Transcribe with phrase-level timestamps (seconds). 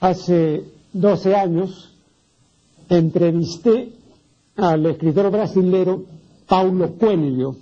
[0.00, 1.90] hace 12 años
[2.88, 3.92] entrevisté
[4.56, 6.04] al escritor brasilero
[6.46, 7.56] Paulo Coelho.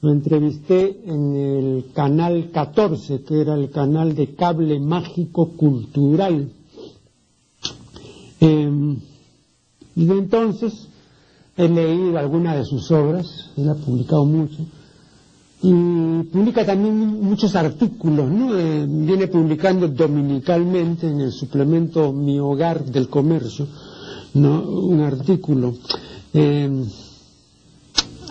[0.00, 6.50] Lo entrevisté en el canal 14, que era el canal de cable mágico cultural.
[8.40, 8.96] Eh,
[9.96, 10.88] y de entonces
[11.56, 14.58] he leído algunas de sus obras, él ha publicado mucho,
[15.62, 18.58] y publica también muchos artículos, ¿no?
[18.58, 23.66] Eh, viene publicando dominicalmente en el suplemento Mi Hogar del Comercio,
[24.34, 24.60] ¿no?
[24.60, 25.74] Un artículo.
[26.32, 26.84] Eh,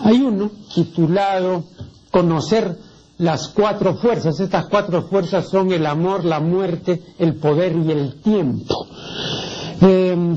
[0.00, 1.64] hay uno titulado
[2.10, 2.78] Conocer
[3.18, 4.38] las cuatro fuerzas.
[4.38, 8.86] Estas cuatro fuerzas son el amor, la muerte, el poder y el tiempo.
[9.80, 10.36] Eh,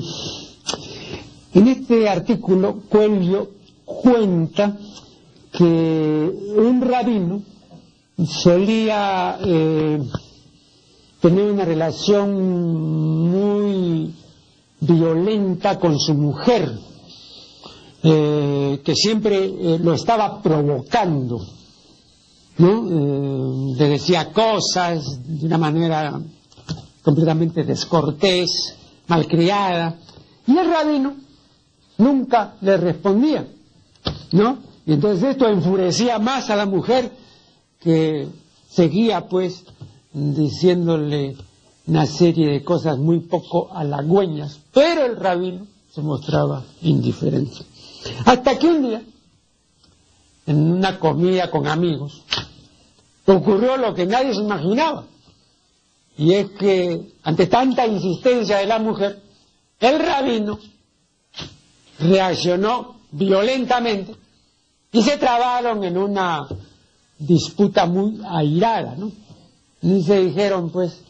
[1.54, 3.50] en este artículo, Cuello
[3.86, 4.78] cuenta
[5.58, 5.64] que
[6.56, 7.42] un rabino
[8.28, 10.00] solía eh,
[11.20, 14.14] tener una relación muy
[14.80, 16.72] violenta con su mujer,
[18.04, 21.40] eh, que siempre eh, lo estaba provocando,
[22.60, 23.76] ¿no?
[23.76, 26.20] le decía cosas de una manera
[27.02, 28.76] completamente descortés,
[29.08, 29.96] malcriada,
[30.46, 31.16] y el rabino
[31.98, 33.48] nunca le respondía,
[34.34, 34.67] ¿no?
[34.88, 37.12] Y entonces esto enfurecía más a la mujer
[37.82, 38.30] que
[38.70, 39.66] seguía pues
[40.14, 41.36] diciéndole
[41.88, 47.58] una serie de cosas muy poco halagüeñas, pero el rabino se mostraba indiferente.
[48.24, 49.02] Hasta que un día,
[50.46, 52.24] en una comida con amigos,
[53.26, 55.04] ocurrió lo que nadie se imaginaba.
[56.18, 59.22] Y es que ante tanta insistencia de la mujer,
[59.82, 60.58] el rabino
[62.00, 64.16] reaccionó violentamente
[64.92, 66.48] y se trabaron en una
[67.20, 69.12] disputa muy airada, ¿no?
[69.82, 71.02] Y se dijeron, pues,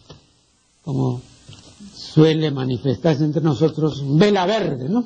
[0.83, 1.21] como
[1.93, 5.05] suele manifestarse entre nosotros, vela verde, ¿no?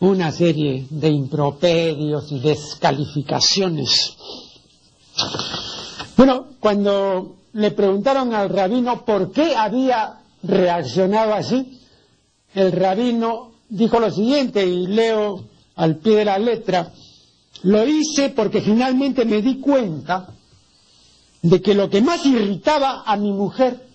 [0.00, 4.16] Una serie de impropedios y descalificaciones.
[6.16, 11.80] Bueno, cuando le preguntaron al rabino por qué había reaccionado así,
[12.54, 15.44] el rabino dijo lo siguiente, y leo
[15.76, 16.92] al pie de la letra,
[17.62, 20.28] lo hice porque finalmente me di cuenta
[21.42, 23.86] de que lo que más irritaba a mi mujer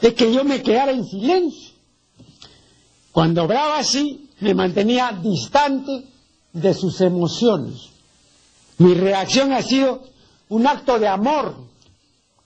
[0.00, 1.70] es que yo me quedara en silencio.
[3.12, 6.04] Cuando obraba así, me mantenía distante
[6.52, 7.88] de sus emociones.
[8.78, 10.02] Mi reacción ha sido
[10.48, 11.56] un acto de amor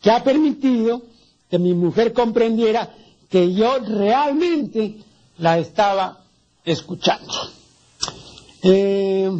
[0.00, 1.02] que ha permitido
[1.50, 2.94] que mi mujer comprendiera
[3.28, 4.98] que yo realmente
[5.38, 6.20] la estaba
[6.64, 7.32] escuchando.
[8.62, 9.30] Eh,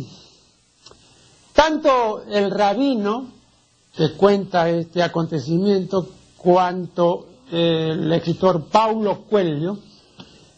[1.61, 3.27] tanto el rabino
[3.95, 9.77] que cuenta este acontecimiento cuanto el escritor Paulo Coelho,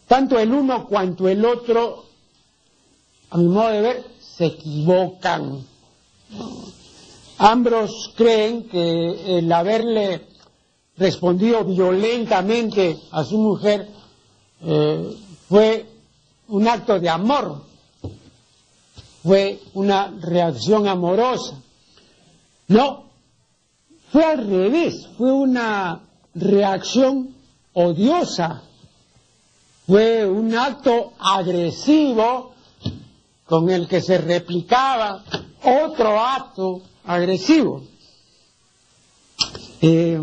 [0.07, 2.05] tanto el uno cuanto el otro,
[3.31, 5.65] a mi modo de ver, se equivocan.
[7.37, 10.25] Ambos creen que el haberle
[10.95, 13.89] respondido violentamente a su mujer
[14.61, 15.17] eh,
[15.49, 15.85] fue
[16.47, 17.72] un acto de amor,
[19.23, 21.55] fue una reacción amorosa.
[22.67, 23.05] No,
[24.11, 26.01] fue al revés, fue una
[26.35, 27.33] reacción
[27.73, 28.63] odiosa,
[29.87, 32.53] fue un acto agresivo
[33.45, 35.23] con el que se replicaba
[35.63, 37.83] otro acto agresivo.
[39.81, 40.19] Eh,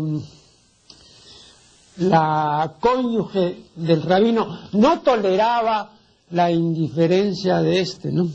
[1.97, 5.91] la cónyuge del rabino no toleraba
[6.31, 8.29] la indiferencia de este, ¿no?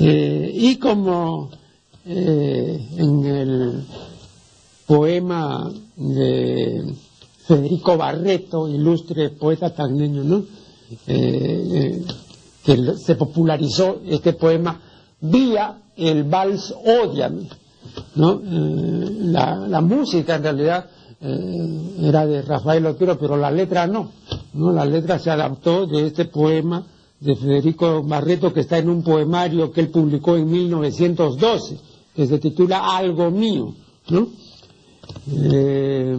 [0.00, 1.50] Eh, y como
[2.04, 3.84] eh, en el
[4.86, 6.94] poema de
[7.46, 10.44] Federico Barreto, ilustre poeta tagneño, ¿no?
[11.06, 12.04] Eh,
[12.64, 14.80] que se popularizó este poema
[15.20, 17.48] vía el vals Odiame,
[18.16, 18.40] ¿no?
[18.42, 20.86] La, la, música en realidad
[21.20, 24.10] era de Rafael Otero, pero la letra no,
[24.54, 24.72] ¿no?
[24.72, 26.84] La letra se adaptó de este poema
[27.24, 31.78] de Federico Barreto, que está en un poemario que él publicó en 1912,
[32.14, 33.74] que se titula Algo mío,
[34.10, 34.28] ¿no?
[35.32, 36.14] Eh,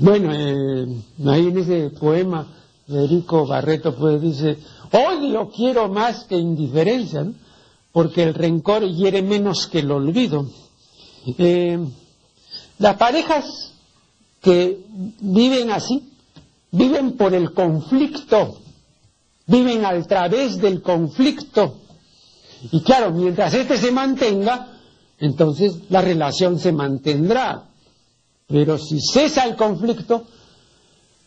[0.00, 0.86] bueno, eh,
[1.26, 2.46] ahí en ese poema
[2.86, 4.58] Federico Barreto pues dice,
[4.92, 7.26] odio quiero más que indiferencia,
[7.90, 10.46] porque el rencor hiere menos que el olvido.
[11.38, 11.78] Eh,
[12.78, 13.72] las parejas
[14.42, 14.84] que
[15.20, 16.10] viven así,
[16.72, 18.61] viven por el conflicto
[19.46, 21.78] viven a través del conflicto.
[22.70, 24.68] Y claro, mientras este se mantenga,
[25.18, 27.64] entonces la relación se mantendrá.
[28.46, 30.24] Pero si cesa el conflicto,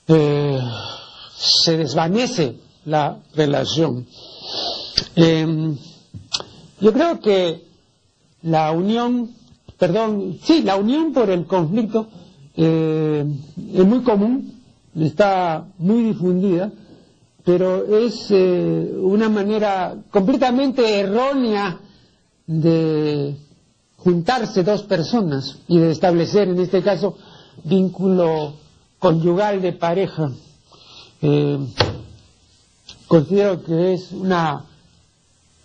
[0.08, 0.60] eh,
[1.36, 4.06] se desvanece la relación.
[5.16, 5.76] Em,
[6.80, 7.66] yo creo que
[8.44, 9.32] la unión,
[9.78, 12.08] perdón, sí, la unión por el conflicto
[12.56, 13.26] eh,
[13.74, 14.62] es muy común,
[14.96, 16.72] está muy difundida,
[17.46, 21.80] pero es eh, una manera completamente errónea
[22.48, 23.36] de
[23.98, 27.18] juntarse dos personas y de establecer, en este caso,
[27.64, 28.56] vínculo
[28.98, 30.32] conyugal de pareja.
[31.22, 31.60] Eh,
[33.08, 34.66] considero que es una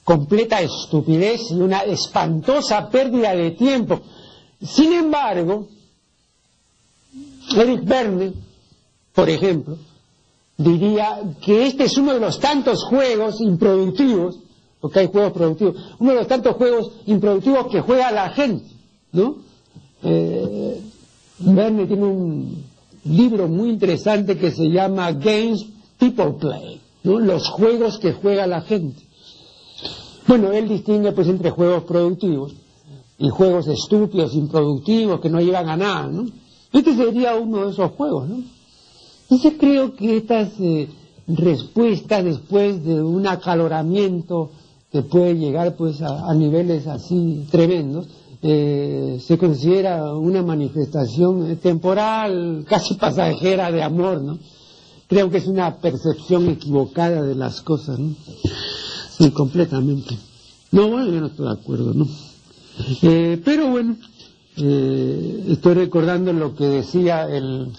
[0.05, 4.03] completa estupidez y una espantosa pérdida de tiempo.
[4.61, 5.67] Sin embargo,
[7.57, 8.33] Eric Verne,
[9.15, 9.79] por ejemplo,
[10.61, 14.39] diría que este es uno de los tantos juegos improductivos,
[14.81, 18.67] porque hay juegos productivos, uno de los tantos juegos improductivos que juega la gente,
[19.13, 19.37] ¿no?
[20.03, 20.81] Eh,
[21.39, 22.65] Verne tiene un
[23.05, 25.65] libro muy interesante que se llama Games
[25.99, 27.19] People Play, ¿no?
[27.19, 29.03] Los juegos que juega la gente.
[30.27, 32.53] Bueno, él distingue pues entre juegos productivos
[33.19, 36.27] y juegos estúpidos, improductivos, que no llevan a nada, ¿no?
[36.73, 38.60] Este sería uno de esos juegos, ¿no?
[39.31, 40.89] Entonces creo que estas eh,
[41.29, 44.51] respuestas después de un acaloramiento
[44.91, 48.09] que puede llegar pues a, niveles así tremendos,
[48.43, 54.37] eh, se considera una manifestación temporal, casi pasajera de amor, ¿no?
[55.07, 58.17] Creo que es una percepción equivocada de las cosas, ¿no?
[59.17, 60.19] Sí, completamente.
[60.73, 62.09] No, bueno, yo no estoy de acuerdo, ¿no?
[63.03, 63.97] Eh, pero bueno,
[64.57, 67.73] eh, estoy recordando lo que decía el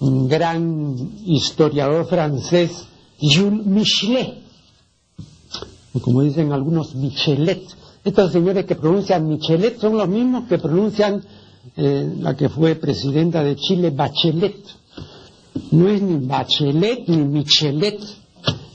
[0.00, 2.86] gran historiador francés
[3.20, 4.38] Jules Michelet,
[5.92, 7.62] o como dicen algunos Michelet.
[8.02, 11.22] Estos señores que pronuncian Michelet son los mismos que pronuncian
[11.76, 14.56] eh, la que fue presidenta de Chile, Bachelet.
[15.72, 18.00] No es ni Bachelet ni Michelet,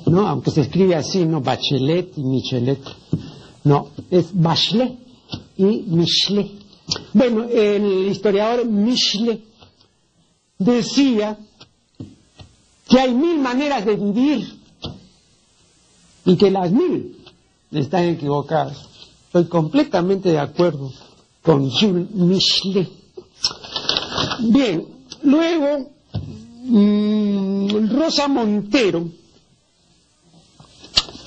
[0.05, 0.27] ¿no?
[0.27, 1.41] Aunque se escribe así, ¿no?
[1.41, 2.81] Bachelet y Michelet.
[3.63, 4.93] No, es Bachelet
[5.57, 6.51] y Michelet.
[7.13, 9.54] Bueno, el historiador Michelet
[10.57, 11.37] decía
[12.87, 14.59] que hay mil maneras de vivir
[16.25, 17.17] y que las mil
[17.71, 18.77] están equivocadas.
[19.27, 20.91] Estoy completamente de acuerdo
[21.41, 22.89] con Jules Michelet.
[24.39, 24.87] Bien,
[25.23, 25.91] luego
[26.63, 29.09] mm, Rosa Montero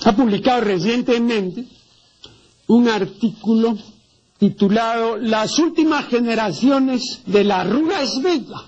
[0.04, 1.66] ha publicado recientemente
[2.68, 3.76] un artículo
[4.38, 8.62] titulado Las últimas generaciones de la arruga es bella.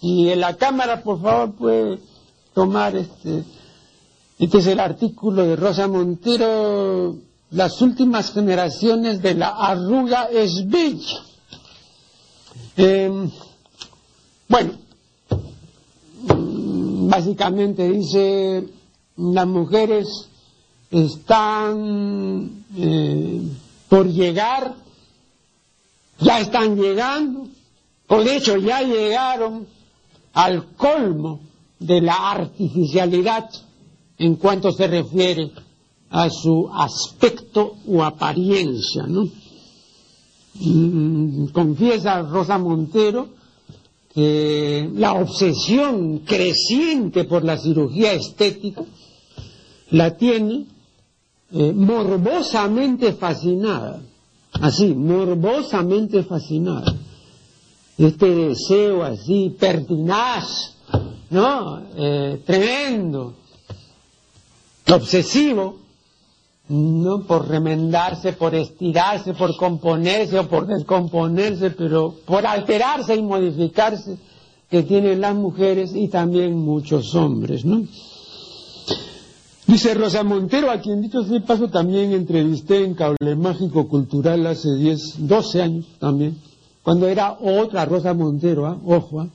[0.00, 1.98] Y en la cámara, por favor, puede
[2.54, 3.44] tomar este.
[4.38, 7.16] Este es el artículo de Rosa Montero,
[7.50, 11.22] Las últimas generaciones de la arruga es bella.
[12.76, 13.30] Em,
[14.48, 14.72] bueno,
[16.28, 18.68] mm, básicamente dice,
[19.16, 20.28] las mujeres
[20.90, 23.42] están eh,
[23.88, 24.74] por llegar
[26.18, 27.46] ya están llegando,
[28.08, 29.66] o de hecho ya llegaron
[30.36, 31.40] al colmo
[31.78, 33.48] de la artificialidad
[34.18, 35.50] en cuanto se refiere
[36.10, 39.28] a su aspecto o apariencia, ¿no?
[40.60, 43.28] Mm, confiesa Rosa Montero
[44.14, 48.82] que la obsesión creciente por la cirugía estética
[49.90, 50.66] la tiene
[51.52, 54.00] eh, morbosamente fascinada
[54.60, 56.94] así, morbosamente fascinada.
[57.98, 60.74] Este deseo así, pertinaz,
[61.30, 61.80] ¿no?
[61.96, 63.34] Eh, tremendo,
[64.92, 65.76] obsesivo,
[66.68, 67.22] ¿no?
[67.22, 74.18] Por remendarse, por estirarse, por componerse o por descomponerse, pero por alterarse y modificarse
[74.70, 77.84] que tienen las mujeres y también muchos hombres, ¿no?
[79.66, 84.72] Dice Rosa Montero, a quien dicho sea paso también entrevisté en Cable Mágico Cultural hace
[84.76, 86.36] 10, 12 años también,
[86.86, 88.78] cuando era otra Rosa Montero, ¿ah?
[88.86, 89.26] ojo, ¿ah?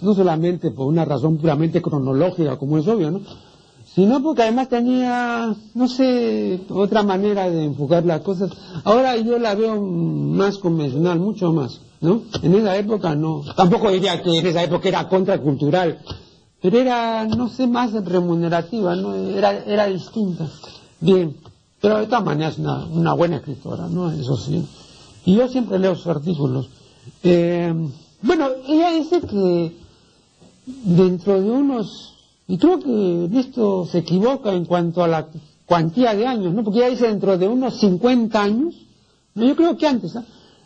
[0.00, 3.20] no solamente por una razón puramente cronológica, como es obvio, ¿no?
[3.92, 8.52] sino porque además tenía, no sé, otra manera de enfocar las cosas.
[8.84, 12.22] Ahora yo la veo más convencional, mucho más, ¿no?
[12.42, 13.42] En esa época no.
[13.56, 15.98] Tampoco diría que en esa época era contracultural,
[16.62, 19.16] pero era, no sé, más remunerativa, ¿no?
[19.16, 20.48] Era, era distinta.
[21.00, 21.36] Bien,
[21.80, 24.12] pero de todas maneras una, una buena escritora, ¿no?
[24.12, 24.64] Eso sí.
[25.24, 26.68] Y yo siempre leo sus artículos.
[27.22, 27.72] Eh,
[28.22, 29.72] bueno, ella dice que
[30.66, 32.14] dentro de unos,
[32.46, 35.28] y creo que esto se equivoca en cuanto a la
[35.66, 36.64] cuantía de años, ¿no?
[36.64, 38.74] Porque ella dice dentro de unos 50 años,
[39.34, 40.24] no, yo creo que antes, ¿ah?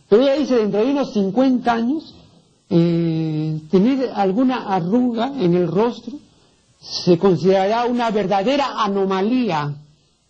[0.08, 2.14] Pero ella dice dentro de unos 50 años
[2.70, 6.18] eh, tener alguna arruga en el rostro
[6.84, 9.74] se considerará una verdadera anomalía,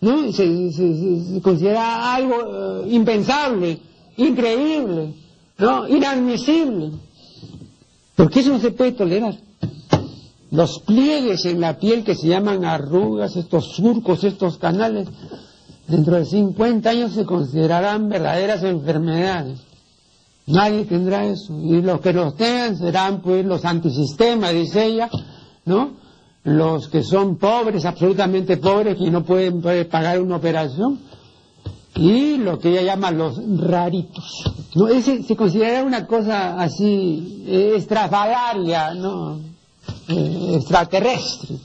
[0.01, 0.33] ¿no?
[0.33, 3.81] Se, se, considera algo eh, impensable,
[4.17, 5.15] increíble,
[5.59, 5.89] ¿no?
[5.89, 6.93] Inadmisible.
[8.17, 9.37] Porque eso no se puede tolerar.
[10.51, 15.09] Los pliegues en la piel que se llaman arrugas, estos surcos, estos canales,
[15.89, 19.59] dentro de 50 años se considerarán verdaderas enfermedades.
[20.47, 21.59] Nadie tendrá eso.
[21.61, 25.11] Y los que los tengan serán pues los antisistemas, dice ella,
[25.65, 25.93] ¿no?
[26.45, 31.01] Los que son pobres, absolutamente pobres, que no pueden, pagar una operación.
[31.97, 34.45] Y lo que ella llama los raritos.
[34.75, 34.89] ¿no?
[34.89, 39.41] Ese se considera una cosa así eh, extravagaria, ¿no?
[40.09, 41.57] Extraterrestre.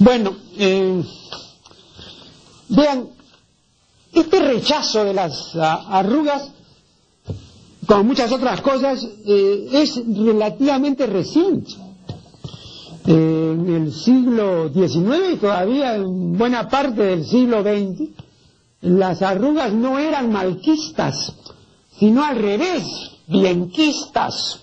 [0.00, 1.02] Bueno, eh,
[2.68, 3.08] vean,
[4.12, 6.50] este rechazo de las arrugas
[7.88, 11.72] como muchas otras cosas, eh, es relativamente reciente.
[13.06, 18.10] Eh, en el siglo XIX y todavía en buena parte del siglo XX,
[18.80, 21.34] las arrugas no eran malquistas,
[21.98, 22.84] sino al revés,
[23.26, 24.60] bienquistas.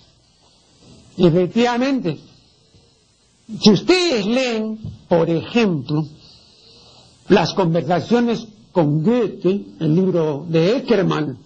[1.18, 2.20] Efectivamente,
[3.62, 6.06] si ustedes leen, por ejemplo,
[7.30, 11.38] las conversaciones con Goethe, el libro de Eckermann,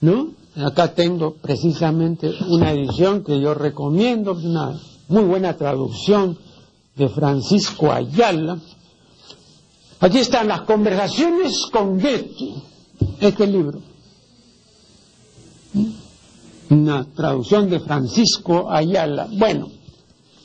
[0.00, 0.28] ¿no?
[0.56, 6.36] Acá tengo precisamente una edición que yo recomiendo, una muy buena traducción
[6.96, 8.58] de Francisco Ayala.
[10.02, 12.54] Aquí están las conversaciones con Goethe,
[13.20, 13.80] este libro.
[16.70, 19.28] Una traducción de Francisco Ayala.
[19.30, 19.70] Bueno,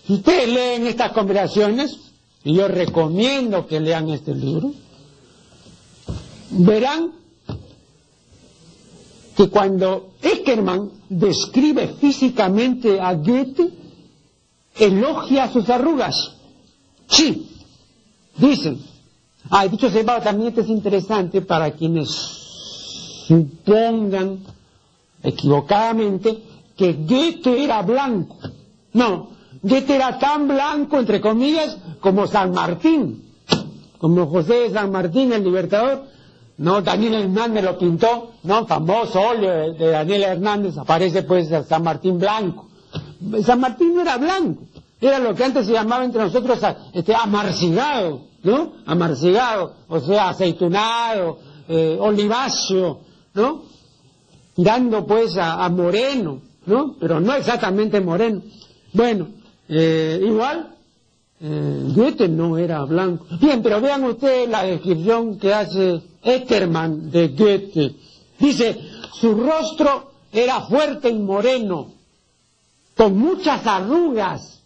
[0.05, 1.97] si ustedes leen estas conversaciones,
[2.43, 4.73] y yo recomiendo que lean este libro,
[6.51, 7.13] verán
[9.35, 13.71] que cuando Eckermann describe físicamente a Goethe,
[14.75, 16.35] elogia sus arrugas.
[17.09, 17.49] Sí,
[18.37, 18.96] dicen.
[19.49, 22.09] Ah, dicho sea también esto es interesante para quienes
[23.27, 24.39] supongan
[25.23, 26.43] equivocadamente
[26.75, 28.37] que Goethe era blanco.
[28.93, 29.29] No,
[29.61, 33.23] Goethe era tan blanco, entre comillas, como San Martín,
[33.97, 36.05] como José de San Martín, el libertador,
[36.57, 38.65] no, Daniel Hernández lo pintó, ¿no?
[38.65, 42.67] Famoso óleo de, Daniel Hernández, aparece pues San Martín blanco.
[43.43, 44.63] San Martín no era blanco,
[44.99, 46.59] era lo que antes se llamaba entre nosotros
[46.93, 47.13] este,
[48.47, 48.71] ¿no?
[48.85, 51.37] Amarcigado, o sea, aceitunado,
[51.67, 53.01] eh, oliváceo,
[53.33, 53.63] ¿no?
[54.55, 56.95] Dando pues a, moreno, ¿no?
[56.97, 58.41] Pero no exactamente moreno.
[58.93, 59.27] Bueno,
[59.67, 60.75] eh, igual,
[61.41, 63.25] eh, Goethe no era blanco.
[63.41, 67.95] Bien, pero vean ustedes la descripción que hace Eckermann de Goethe.
[68.39, 68.79] Dice,
[69.19, 71.91] su rostro era fuerte y moreno,
[72.95, 74.56] con muchas arrugas,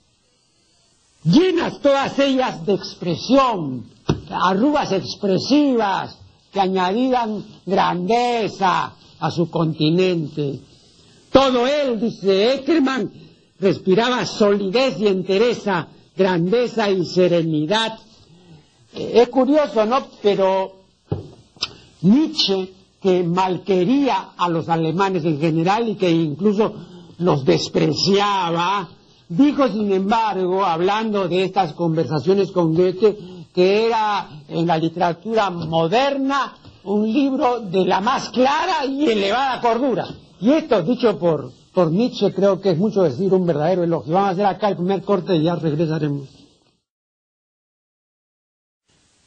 [1.24, 3.86] llenas todas ellas de expresión,
[4.30, 6.18] arrugas expresivas
[6.51, 10.60] que añadían grandeza a su continente.
[11.32, 13.12] Todo él, dice Eckermann,
[13.60, 17.98] respiraba solidez y entereza, grandeza y serenidad.
[18.94, 20.08] Eh, es curioso, ¿no?
[20.22, 20.82] Pero
[22.01, 26.74] Nietzsche, que malquería a los alemanes en general y que incluso
[27.20, 28.90] los despreciaba,
[29.31, 33.17] dijo sin embargo, hablando de estas conversaciones con Goethe,
[33.53, 40.07] que era en la literatura moderna un libro de la más clara y elevada cordura.
[40.41, 44.13] Y esto, dicho por, por Nietzsche, creo que es mucho decir un verdadero elogio.
[44.13, 46.27] Vamos a hacer acá el primer corte y ya regresaremos.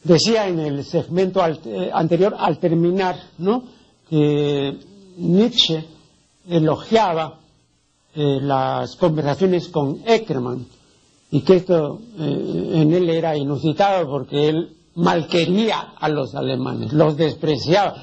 [0.02, 3.64] Decía en el segmento eh, anterior, al terminar, ¿no?
[4.10, 4.78] que
[5.16, 5.86] Nietzsche
[6.46, 7.38] elogiaba
[8.16, 10.66] eh, las conversaciones con Eckermann
[11.30, 17.16] y que esto eh, en él era inusitado porque él malquería a los alemanes, los
[17.16, 17.94] despreciaba.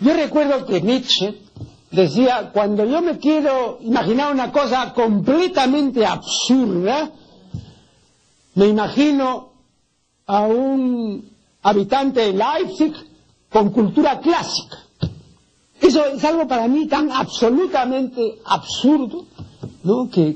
[0.00, 1.42] Yo recuerdo que Nietzsche
[1.90, 7.10] decía, cuando yo me quiero imaginar una cosa completamente absurda,
[8.54, 9.52] me imagino
[10.26, 11.30] a un
[11.62, 12.94] habitante de Leipzig
[13.50, 14.83] con cultura clásica.
[15.80, 19.26] Eso es algo para mí tan absolutamente absurdo,
[19.82, 20.08] ¿no?
[20.08, 20.34] Que,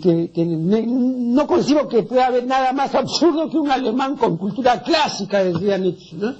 [0.87, 5.78] no concibo que pueda haber nada más absurdo que un alemán con cultura clásica, decía
[5.78, 6.35] Nietzsche, ¿no?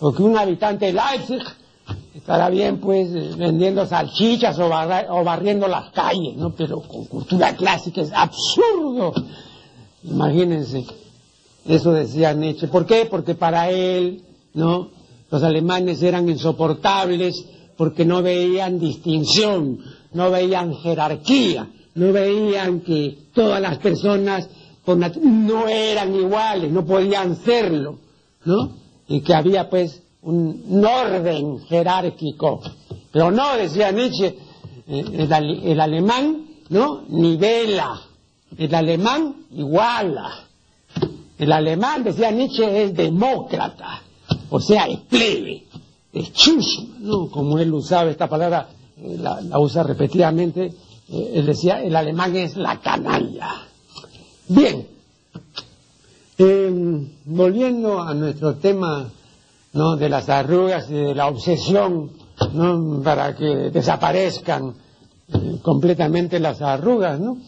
[0.00, 1.42] O que un habitante de Leipzig
[2.14, 6.50] estará bien, pues, vendiendo salchichas o, o barriendo las calles, ¿no?
[6.54, 9.14] Pero con cultura clásica es absurdo.
[10.02, 10.84] Imagínense.
[11.66, 12.68] Eso decía Nietzsche.
[12.68, 13.06] ¿Por qué?
[13.10, 14.22] Porque para él,
[14.52, 14.90] ¿no?
[15.30, 19.78] Los alemanes eran insoportables porque no veían distinción,
[20.12, 24.48] no veían jerarquía, no veían que todas las personas
[24.86, 27.98] no eran iguales, no podían serlo,
[28.44, 28.76] ¿no?
[29.08, 32.60] Y que había pues un, orden jerárquico.
[33.10, 34.36] Pero no, decía Nietzsche,
[34.86, 35.28] eh,
[35.64, 37.02] el, alemán, ¿no?
[37.08, 38.00] Nivela,
[38.56, 40.48] el alemán iguala.
[41.38, 44.02] El alemán, decía Nietzsche, es demócrata,
[44.50, 45.64] o sea, es plebe,
[46.14, 47.28] es chusma, ¿no?
[47.28, 50.72] Como él usaba esta palabra, eh, la, usa repetidamente,
[51.08, 53.66] eh, él decía, el alemán es la canalla.
[54.48, 54.86] Bien,
[57.24, 59.10] volviendo a nuestro tema
[59.72, 59.96] ¿no?
[59.96, 62.10] de las arrugas y de la obsesión
[62.52, 63.00] ¿no?
[63.02, 64.74] para que desaparezcan
[65.32, 67.38] eh, completamente las arrugas, ¿no?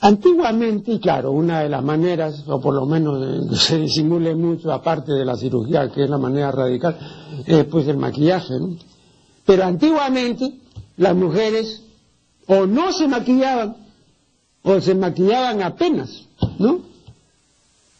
[0.00, 4.72] Antiguamente, y claro, una de las maneras, o por lo menos que se disimule mucho,
[4.72, 6.98] aparte de la cirugía, que es la manera radical,
[7.46, 8.76] es pues el maquillaje, ¿no?
[9.44, 10.52] Pero antiguamente
[10.96, 11.82] las mujeres
[12.46, 13.76] o no se maquillaban
[14.62, 16.24] o se maquillaban apenas,
[16.58, 16.80] ¿no?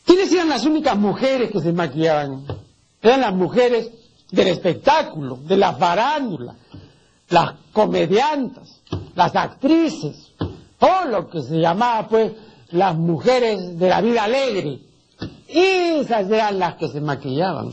[0.05, 2.45] ¿Quiénes eran las únicas mujeres que se maquillaban?
[3.03, 3.91] Eran las mujeres
[4.31, 6.55] del espectáculo, de la farándula,
[7.29, 8.81] las comediantas,
[9.15, 10.30] las actrices,
[10.81, 12.33] todo lo que se llamaba pues
[12.71, 14.81] las mujeres de la vida alegre.
[15.47, 17.71] Esas eran las que se maquillaban.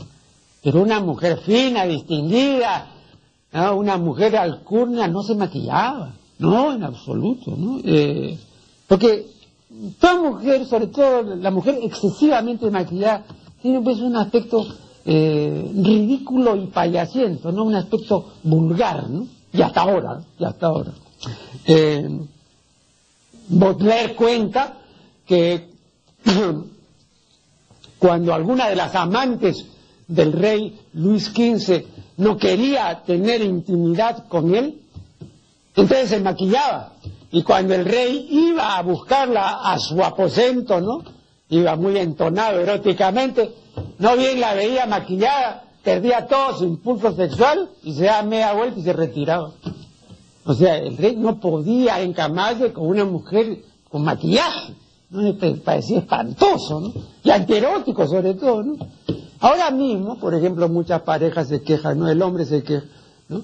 [0.62, 2.88] Pero una mujer fina, distinguida,
[3.52, 6.12] una mujer alcurnia no se maquillaba.
[6.38, 7.80] No, en absoluto, ¿no?
[7.82, 8.38] Eh,
[8.86, 9.26] porque
[9.98, 13.24] toda mujer, sobre todo la mujer excesivamente maquillada,
[13.62, 14.66] tiene pues un aspecto
[15.04, 17.64] eh, ridículo y payasiento, ¿no?
[17.64, 19.26] Un aspecto vulgar, ¿no?
[19.52, 20.92] Y hasta ahora, y hasta ahora.
[21.66, 22.08] Eh,
[23.48, 24.78] Baudelaire cuenta
[25.26, 25.68] que
[27.98, 29.66] cuando alguna de las amantes
[30.06, 31.84] del rey Luis XV
[32.18, 34.80] no quería tener intimidad con él,
[35.76, 36.94] entonces se maquillaba
[37.30, 41.02] y cuando el rey iba a buscarla a su aposento, ¿no?
[41.50, 43.52] Iba muy entonado eróticamente,
[43.98, 48.80] no bien la veía maquillada, perdía todo su impulso sexual y se daba media vuelta
[48.80, 49.52] y se retiraba.
[50.48, 54.72] O sea, el rey no podía encamarse con una mujer con maquillaje.
[55.10, 55.36] ¿no?
[55.62, 56.92] Parecía espantoso, ¿no?
[57.22, 58.76] Y antierótico sobre todo, ¿no?
[59.40, 62.08] Ahora mismo, por ejemplo, muchas parejas se quejan, ¿no?
[62.08, 62.86] El hombre se queja,
[63.28, 63.42] ¿no?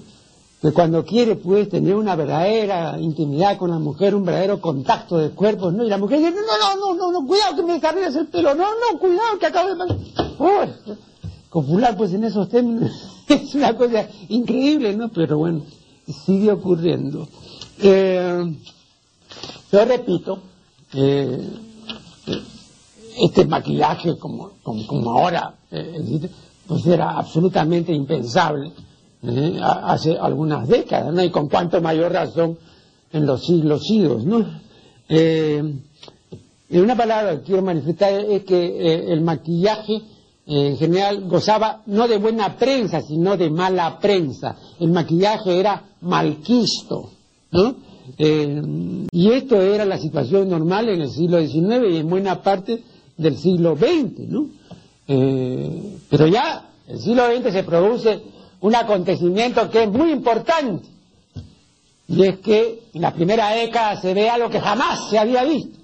[0.63, 5.29] que cuando quiere puede tener una verdadera intimidad con la mujer, un verdadero contacto de
[5.29, 5.83] cuerpos, ¿no?
[5.83, 8.55] Y la mujer dice, no, no, no, no, no, cuidado que me desarrolles el pelo,
[8.55, 9.97] no, no, cuidado que acabo de pasar.
[11.51, 12.89] copular pues en esos términos
[13.29, 15.09] es una cosa increíble, ¿no?
[15.09, 15.61] Pero bueno,
[16.07, 17.27] sigue ocurriendo.
[17.79, 18.55] Eh,
[19.71, 20.39] yo repito,
[20.93, 21.49] eh,
[23.21, 26.29] este maquillaje como, como, ahora eh,
[26.67, 28.71] pues era absolutamente impensable
[29.23, 29.59] ¿eh?
[29.61, 31.23] hace algunas décadas, ¿no?
[31.23, 32.57] Y con cuánto mayor razón
[33.11, 34.45] en los siglos idos, ¿no?
[35.07, 35.83] En
[36.71, 40.01] una palabra quiero manifestar es que el maquillaje
[40.47, 44.55] en general gozaba no de buena prensa, sino de mala prensa.
[44.79, 47.09] El maquillaje era malquisto,
[47.51, 47.75] ¿no?
[48.17, 52.83] y esto era la situación normal en el siglo XIX y en buena parte
[53.17, 54.49] del siglo XX, ¿no?
[55.07, 58.21] pero ya el siglo XX se produce
[58.61, 60.87] un acontecimiento que es muy importante,
[62.07, 65.79] y es que en la primera década se ve algo que jamás se había visto.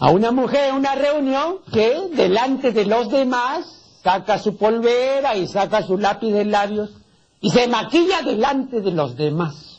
[0.00, 5.46] A una mujer en una reunión que delante de los demás saca su polvera y
[5.46, 6.90] saca su lápiz de labios
[7.40, 9.78] y se maquilla delante de los demás.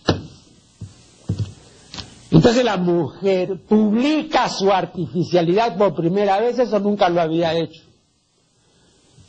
[2.30, 7.82] Entonces la mujer publica su artificialidad por primera vez, eso nunca lo había hecho.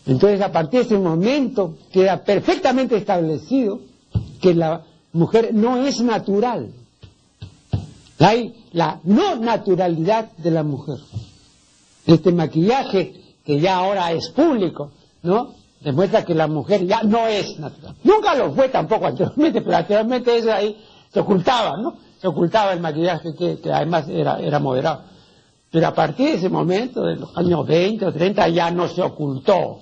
[0.07, 3.81] Entonces, a partir de ese momento queda perfectamente establecido
[4.41, 6.73] que la mujer no es natural.
[8.19, 10.99] Hay la no naturalidad de la mujer.
[12.07, 14.91] Este maquillaje, que ya ahora es público,
[15.23, 15.55] ¿no?
[15.81, 17.97] Demuestra que la mujer ya no es natural.
[18.05, 20.77] Nunca lo fue tampoco anteriormente, pero anteriormente eso ahí
[21.13, 21.95] se ocultaba, ¿no?
[22.21, 25.03] Se ocultaba el maquillaje que, que además era, era moderado.
[25.71, 29.03] Pero a partir de ese momento, de los años 20 o 30, ya no se
[29.03, 29.81] ocultó.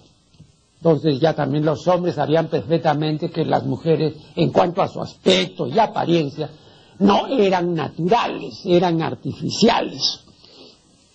[0.77, 5.67] Entonces ya también los hombres sabían perfectamente que las mujeres, en cuanto a su aspecto
[5.67, 6.49] y apariencia,
[7.01, 10.21] no eran naturales, eran artificiales.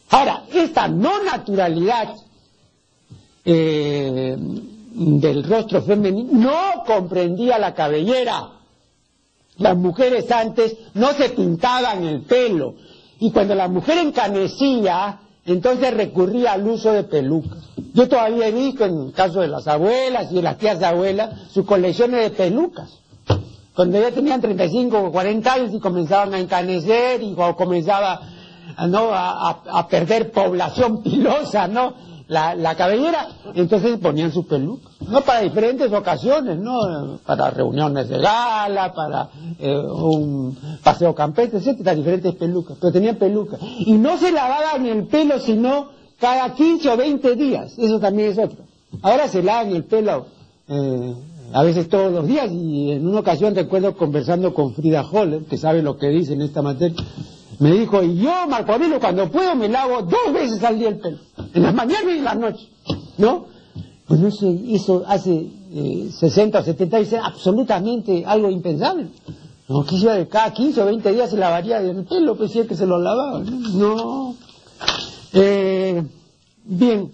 [0.10, 2.16] Ahora, esta no naturalidad
[3.44, 8.50] eh, del rostro femenino no comprendía la cabellera.
[9.58, 12.76] Las mujeres antes no se pintaban el pelo
[13.20, 17.60] y cuando la mujer encanecía, entonces recurría al uso de pelucas.
[17.94, 21.52] Yo todavía he visto en el caso de las abuelas y de las tías abuelas
[21.52, 23.00] sus colecciones de pelucas.
[23.76, 28.22] Cuando ya tenían 35 o 40 años y comenzaban a encanecer y comenzaba
[28.78, 31.94] a, perder población pilosa, ¿no?
[32.28, 38.94] La, cabellera, entonces ponían su peluca, no para diferentes ocasiones, no para reuniones de gala,
[38.96, 43.58] para eh, un paseo campestre, etcétera, diferentes pelucas, pero tenían peluca.
[43.62, 48.40] Y no se lavaban el pelo sino cada 15 o 20 días, eso también es
[48.40, 48.58] otro.
[49.04, 50.26] Ahora se lavan el pelo
[50.68, 51.14] eh,
[51.56, 55.58] a veces todos los días y en una ocasión recuerdo conversando con Frida Holler, que
[55.58, 57.02] sabe lo que dice en esta materia,
[57.60, 60.98] me dijo, y yo, Marco Aurelio, cuando puedo me lavo dos veces al día el
[60.98, 61.18] pelo,
[61.54, 62.68] en las mañanas y en las noches,
[63.18, 63.46] ¿no?
[64.06, 65.50] Pues no se hizo hace
[66.20, 69.08] 60 o 70 años, absolutamente algo impensable.
[69.70, 72.76] No, que de cada 15 o 20 días se lavaría el pelo, pues sí que
[72.76, 74.36] se lo lavaba, ¿no?
[75.32, 76.04] Eh,
[76.66, 77.14] bien,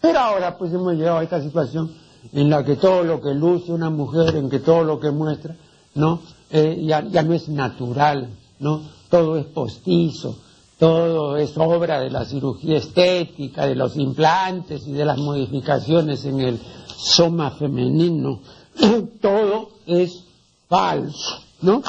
[0.00, 1.99] pero ahora pues hemos llegado a esta situación
[2.32, 5.56] en la que todo lo que luce una mujer, en que todo lo que muestra,
[5.94, 6.20] ¿no?
[6.50, 8.28] Eh, ya, ya no es natural,
[8.58, 8.82] ¿no?
[9.10, 10.38] todo es postizo,
[10.78, 16.40] todo es obra de la cirugía estética, de los implantes y de las modificaciones en
[16.40, 16.58] el
[16.96, 18.40] soma femenino.
[19.20, 20.24] todo es
[20.68, 21.82] falso, ¿no?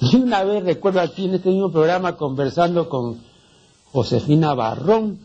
[0.00, 3.18] Y una vez recuerdo aquí en este mismo programa conversando con
[3.90, 5.18] Josefina Barrón,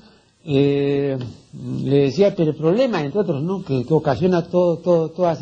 [0.45, 1.17] eh,
[1.83, 3.63] le decía, pero el problema, entre otros, ¿no?
[3.63, 5.39] que, ocasiona todo, todo, todas,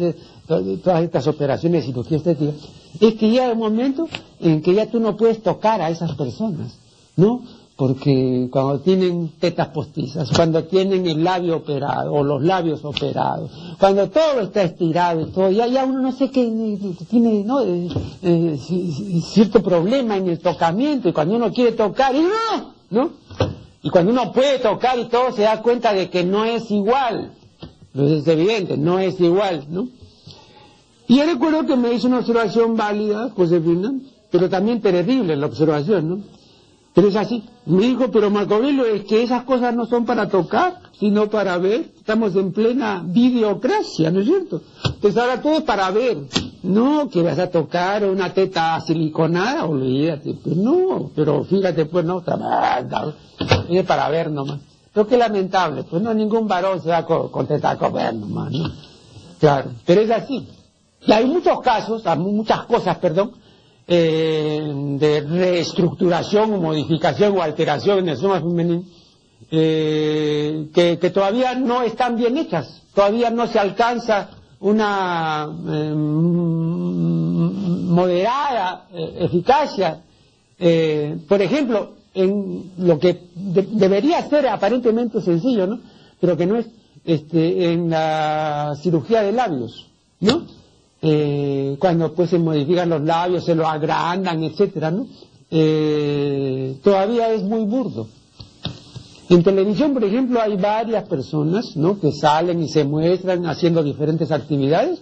[0.48, 2.52] todas estas operaciones de cirugía estética,
[3.00, 4.08] es que llega un momento
[4.40, 6.78] en que ya tú no puedes tocar a esas personas,
[7.16, 7.42] ¿no?
[7.78, 14.08] Porque cuando tienen tetas postizas, cuando tienen el labio operado o los labios operados, cuando
[14.10, 16.44] todo está estirado y todo, ya, ya uno no sé qué
[17.10, 17.62] tiene ¿no?
[17.62, 17.90] Eh,
[18.22, 18.60] eh,
[19.24, 23.10] cierto problema en el tocamiento y cuando uno quiere tocar y no, ¿no?
[23.84, 27.34] Y cuando uno puede tocar y todo se da cuenta de que no es igual.
[27.94, 29.88] Entonces es evidente, no es igual, ¿no?
[31.08, 33.94] Y yo recuerdo que me hizo una observación válida, Josefina,
[34.32, 36.20] pero también terrible la observación, ¿no?
[36.94, 37.44] Pero es así.
[37.66, 41.92] Me dijo, pero Marco es que esas cosas no son para tocar, sino para ver.
[41.98, 44.62] Estamos en plena videocracia, ¿no es cierto?
[44.86, 46.18] Entonces ahora todo para ver.
[46.64, 50.36] No, que vas a tocar una teta siliconada, olvídate.
[50.36, 52.24] Pues no, pero fíjate, pues no,
[53.70, 54.60] es para ver nomás.
[54.94, 58.70] Pero qué lamentable, pues no, ningún varón se da con, a comer nomás, ¿no?
[59.40, 60.48] Claro, pero es así.
[61.08, 63.32] Y hay muchos casos, muchas cosas, perdón,
[63.88, 64.62] eh,
[65.00, 68.84] de reestructuración o modificación o alteración en el soma femenino
[69.50, 74.30] eh, que, todavía no están bien hechas, todavía no se alcanza
[74.62, 75.94] una eh,
[77.94, 78.88] moderada
[79.20, 80.02] eficacia.
[81.28, 85.80] por ejemplo, en lo que debería ser aparentemente sencillo, ¿no?
[86.20, 86.68] Pero que no es
[87.04, 89.88] este, en la cirugía de labios,
[90.20, 90.46] ¿no?
[91.02, 95.08] eh, cuando pues se modifican los labios, se los agrandan, etcétera, ¿no?
[95.50, 98.08] Eh, todavía es muy burdo.
[99.32, 101.98] En televisión, por ejemplo, hay varias personas, ¿no?
[102.02, 105.02] Que salen y se muestran haciendo diferentes actividades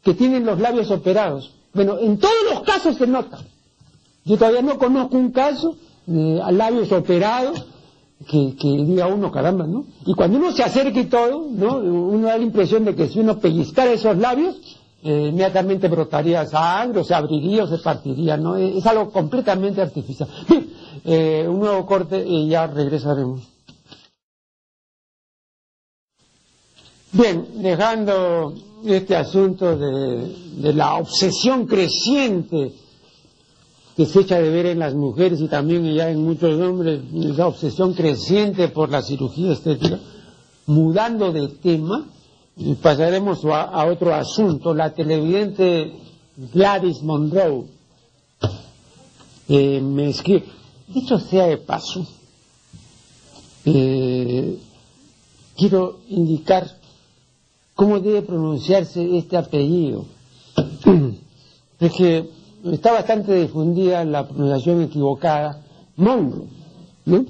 [0.00, 1.50] que tienen los labios operados.
[1.72, 3.40] Bueno, en todos los casos se nota.
[4.24, 5.74] Yo todavía no conozco un caso
[6.06, 7.66] de labios operados
[8.28, 9.86] que, que, diga uno, caramba, ¿no?
[10.06, 11.78] Y cuando uno se acerca y todo, ¿no?
[11.78, 14.54] Uno da la impresión de que si uno pellizcara esos labios,
[15.02, 18.54] eh, inmediatamente brotaría sangre, o se abriría o se partiría, ¿no?
[18.54, 20.28] Es algo completamente artificial.
[21.06, 23.53] Eh, un nuevo corte y ya regresaremos.
[27.14, 32.72] Bien, dejando este asunto de, la obsesión creciente
[33.96, 37.46] que se echa de ver en las mujeres y también ya en muchos hombres, esa
[37.46, 40.00] obsesión creciente por la cirugía estética,
[40.66, 42.04] mudando de tema,
[42.82, 44.74] pasaremos a, otro asunto.
[44.74, 45.92] La televidente
[46.52, 47.66] Gladys Monroe
[49.48, 50.46] eh, me escribe,
[50.88, 52.04] dicho sea de paso,
[53.66, 54.58] eh,
[55.56, 56.82] quiero indicar
[57.74, 60.04] cómo debe pronunciarse este apellido.
[61.80, 62.30] es que
[62.64, 65.60] está bastante difundida la pronunciación equivocada,
[65.96, 66.46] Monroe,
[67.06, 67.24] ¿no?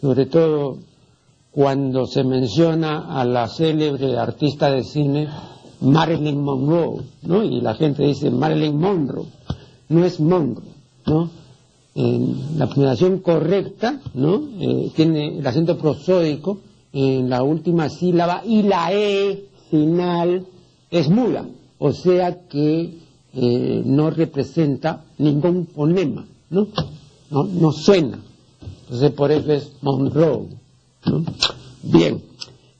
[0.00, 0.78] Sobre todo
[1.52, 5.28] cuando se menciona a la célebre artista de cine
[5.80, 7.42] Marilyn Monroe, ¿no?
[7.42, 9.26] Y la gente dice Marilyn Monroe,
[9.88, 10.64] no es Monroe,
[11.06, 11.40] ¿no?
[11.92, 14.42] la pronunciación correcta, ¿no?
[14.60, 16.58] Eh, tiene el acento prosódico
[16.92, 20.46] en la última sílaba y la E final
[20.90, 21.46] es muda,
[21.78, 22.98] o sea que
[23.32, 26.66] eh, no representa ningún fonema, ¿no?
[27.30, 27.44] ¿no?
[27.44, 28.18] No suena.
[28.82, 30.48] Entonces por eso es Monroe.
[31.82, 32.22] Bien.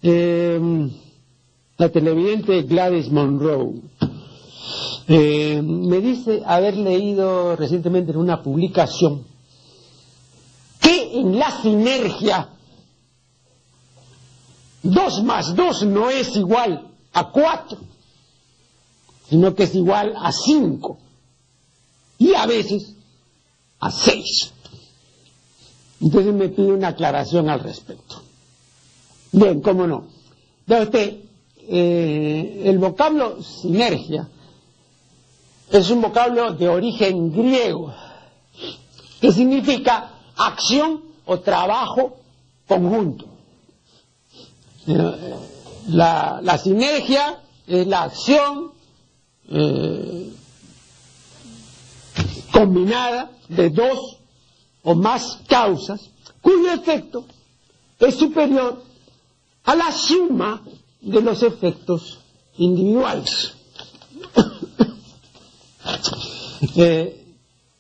[0.03, 0.91] Eh,
[1.81, 3.81] la televidente Gladys Monroe
[5.09, 9.23] eh, me dice haber leído recientemente en una publicación
[10.81, 12.49] que en la sinergia
[14.83, 17.79] 2 más 2 no es igual a 4,
[19.29, 20.99] sino que es igual a 5
[22.19, 22.95] y a veces
[23.81, 24.53] a 6.
[26.01, 28.23] Entonces me pide una aclaración al respecto.
[29.33, 30.05] Bien, cómo no.
[30.67, 31.19] Vea usted,
[31.69, 34.29] eh, el vocablo sinergia
[35.71, 37.95] es un vocablo de origen griego
[39.21, 42.17] que significa acción o trabajo
[42.67, 43.30] conjunto.
[44.87, 45.37] Eh,
[45.89, 48.73] la, sinergia es la acción
[49.49, 50.33] eh,
[52.53, 54.19] combinada de dos
[54.83, 57.25] o más causas cuyo efecto
[57.99, 58.83] es superior
[59.65, 60.63] a la suma
[61.01, 62.21] de los efectos
[62.57, 63.55] individuales.
[66.77, 67.25] Eh,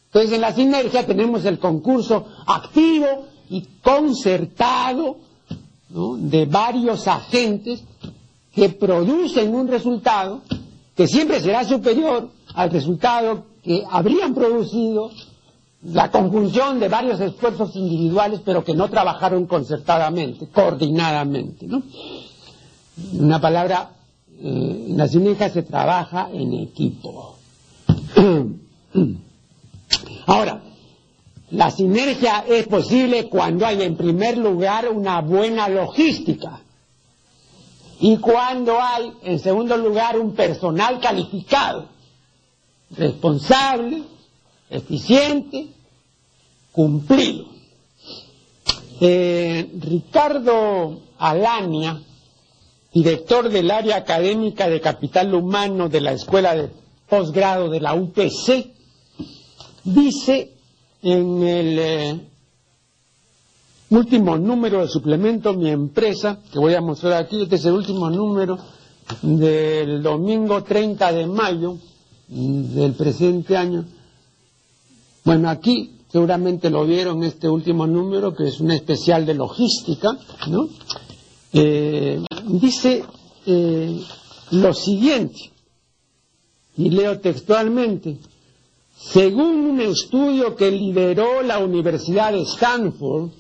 [0.06, 5.18] entonces en la sinergia tenemos el concurso activo y concertado
[5.90, 7.82] de varios agentes
[8.54, 10.42] que producen un resultado
[10.96, 15.10] que siempre será superior al resultado que habrían producido
[15.82, 21.66] la conjunción de varios esfuerzos individuales, pero que no trabajaron concertadamente, coordinadamente.
[21.66, 21.82] ¿no?
[23.14, 23.92] Una palabra,
[24.38, 27.38] eh, en la sinergia se trabaja en equipo.
[30.26, 30.60] Ahora,
[31.50, 36.60] la sinergia es posible cuando hay en primer lugar una buena logística
[37.98, 41.86] y cuando hay en segundo lugar un personal calificado,
[42.96, 44.02] responsable,
[44.70, 45.68] eficiente,
[46.72, 47.46] cumplido.
[49.00, 52.00] Eh, Ricardo Alania,
[52.92, 56.70] director del área académica de capital humano de la Escuela de
[57.08, 58.70] Posgrado de la UPC,
[59.84, 60.59] dice
[61.02, 62.20] en el eh,
[63.90, 68.10] último número del suplemento Mi Empresa, que voy a mostrar aquí, este es el último
[68.10, 68.58] número
[69.22, 71.76] del domingo 30 de mayo
[72.28, 73.84] del presente año,
[75.24, 80.08] bueno, aquí seguramente lo vieron este último número, que es un especial de logística,
[80.48, 80.68] ¿no?
[81.52, 83.04] Eh, dice
[83.46, 84.00] eh,
[84.52, 85.52] lo siguiente,
[86.76, 88.16] y leo textualmente,
[89.02, 93.30] según un estudio que lideró la Universidad de Stanford,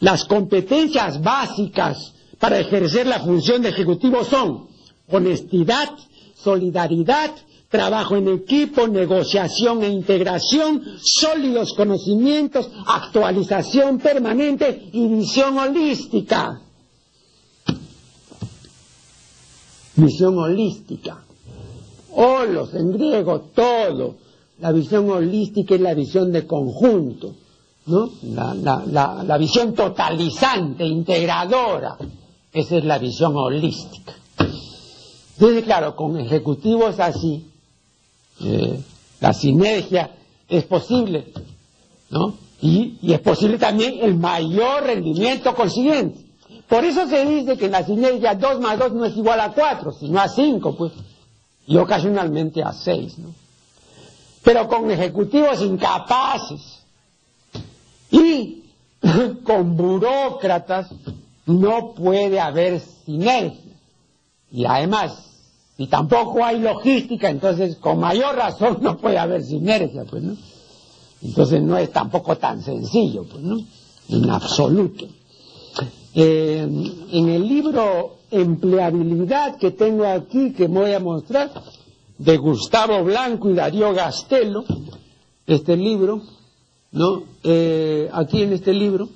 [0.00, 4.68] las competencias básicas para ejercer la función de ejecutivo son
[5.08, 5.90] honestidad,
[6.34, 7.32] solidaridad,
[7.68, 16.62] trabajo en equipo, negociación e integración, sólidos conocimientos, actualización permanente y visión holística.
[19.94, 21.22] Visión holística.
[22.12, 24.16] Holos en griego, todo.
[24.60, 27.34] La visión holística es la visión de conjunto,
[27.86, 28.10] ¿no?
[28.22, 31.96] La, visión totalizante, integradora.
[32.52, 34.12] Esa es la visión holística.
[35.34, 37.46] Entonces, claro, con ejecutivos así,
[38.42, 38.80] eh,
[39.20, 40.10] la sinergia
[40.46, 41.32] es posible,
[42.10, 42.34] ¿no?
[42.60, 46.20] Y, es posible también el mayor rendimiento consiguiente.
[46.68, 49.92] Por eso se dice que la sinergia 2 más 2 no es igual a 4,
[49.92, 50.92] sino a 5, pues,
[51.66, 53.39] y ocasionalmente a 6, ¿no?
[54.42, 56.80] Pero con ejecutivos incapaces
[58.10, 58.64] y
[59.44, 60.90] con burócratas
[61.46, 63.74] no puede haber sinergia.
[64.52, 65.30] Y además,
[65.78, 70.36] y tampoco hay logística, entonces con mayor razón no puede haber sinergia, pues, ¿no?
[71.22, 73.58] Entonces no es tampoco tan sencillo, pues, ¿no?
[74.08, 75.06] En absoluto.
[76.14, 76.66] Eh,
[77.12, 81.50] en el libro Empleabilidad que tengo aquí, que voy a mostrar,
[82.20, 84.64] de Gustavo Blanco y Darío Gastelo,
[85.46, 86.20] este libro,
[86.92, 87.22] ¿no?
[87.42, 89.08] Eh, aquí en este libro,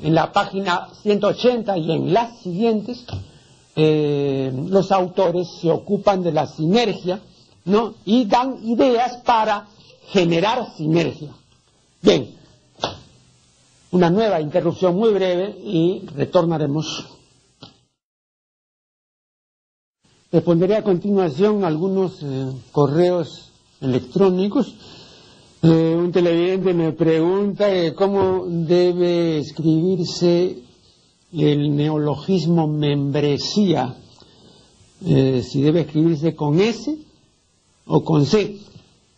[0.00, 3.04] en la página 180 y en las siguientes,
[3.74, 7.20] eh, los autores se ocupan de la sinergia,
[7.64, 7.94] ¿no?
[8.04, 9.66] Y dan ideas para
[10.10, 11.30] generar sinergia.
[12.02, 12.36] Bien,
[13.90, 17.13] una nueva interrupción muy breve y retornaremos.
[20.34, 24.74] Responderé a continuación algunos eh, correos electrónicos.
[25.62, 30.58] Eh, un televidente me pregunta cómo debe escribirse
[31.32, 33.94] el neologismo membresía,
[35.06, 36.92] eh, si debe escribirse con S
[37.86, 38.58] o con C.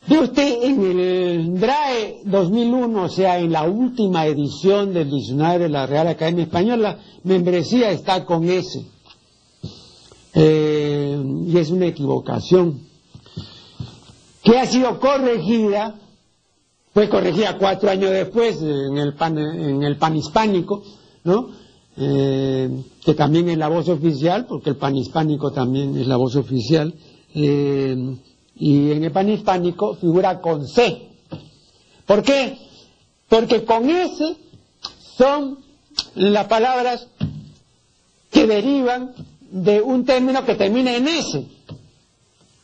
[0.09, 5.71] Ve usted, en el DRAE 2001, o sea, en la última edición del diccionario de
[5.71, 8.85] la Real Academia Española, membresía está con S.
[10.39, 12.81] Eh, y es una equivocación.
[14.43, 15.97] Que ha sido corregida,
[16.95, 20.83] fue corregida cuatro años después en el pan, en el panhispánico,
[21.25, 21.51] ¿no?
[21.99, 22.69] Eh,
[23.05, 26.95] que también es la voz oficial, porque el panhispánico también es la voz oficial.
[27.35, 28.17] Eh,
[28.59, 31.09] y en el pan hispánico figura con C.
[32.07, 32.59] ¿Por qué?
[33.29, 34.37] Porque con S
[35.17, 35.59] son
[36.15, 37.09] las palabras
[38.31, 39.13] que derivan
[39.51, 41.47] de un término que termina en S.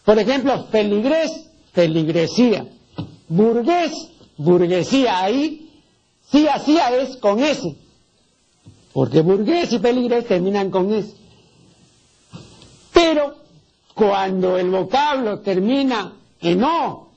[0.04, 1.30] Por ejemplo, feligrés,
[1.72, 2.66] feligresía.
[3.28, 3.92] Burgués,
[4.36, 5.22] burguesía.
[5.22, 5.70] Ahí,
[6.30, 7.76] sí, así es con S.
[8.92, 11.14] Porque burgués y feligrés terminan con S.
[12.92, 13.36] Pero
[13.94, 17.08] cuando el vocablo termina en O,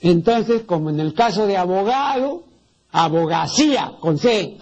[0.00, 2.44] entonces, como en el caso de abogado,
[2.92, 4.56] abogacía con C.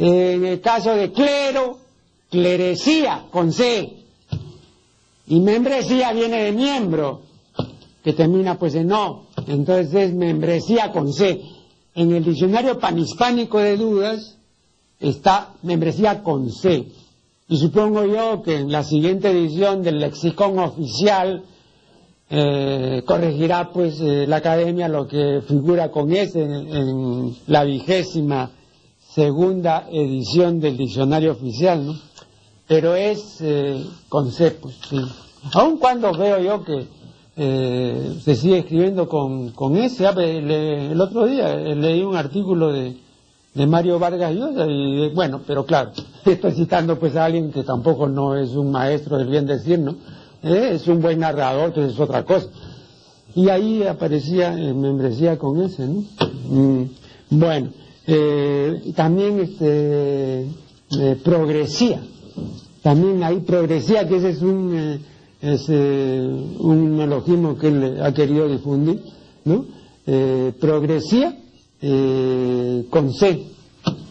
[0.00, 1.78] En el caso de clero,
[2.30, 3.96] clerecía con C.
[5.26, 7.22] Y membresía viene de miembro,
[8.04, 9.26] que termina pues en O.
[9.46, 11.42] Entonces es membresía con C.
[11.94, 14.36] En el diccionario panhispánico de dudas
[15.00, 16.86] está membresía con C.
[17.48, 21.44] Y supongo yo que en la siguiente edición del lexicón oficial
[22.30, 28.50] eh, corregirá pues eh, la academia lo que figura con ese en, la vigésima
[29.14, 31.94] segunda edición del diccionario oficial, ¿no?
[32.66, 34.44] Pero es eh, con sí.
[35.52, 36.98] Aun cuando veo yo que
[37.38, 42.96] se sigue escribiendo con, con ese, el otro día leí un artículo de,
[43.54, 45.92] de Mario Vargas Llosa y bueno, pero claro,
[46.24, 49.96] estoy citando pues a alguien que tampoco no es un maestro del bien decir, ¿no?
[50.42, 52.48] Eh, es un buen narrador, que es otra cosa.
[53.34, 56.04] Y ahí aparecía en membresía con ese, ¿no?
[56.48, 56.84] Mm,
[57.30, 57.70] bueno,
[58.10, 60.46] eh, también este,
[60.98, 62.00] eh, progresía,
[62.82, 64.98] también ahí progresía, que ese es un,
[65.42, 69.02] es, un neologismo que él ha querido difundir,
[69.44, 69.66] ¿no?
[70.58, 71.36] progresía
[72.88, 73.44] con C,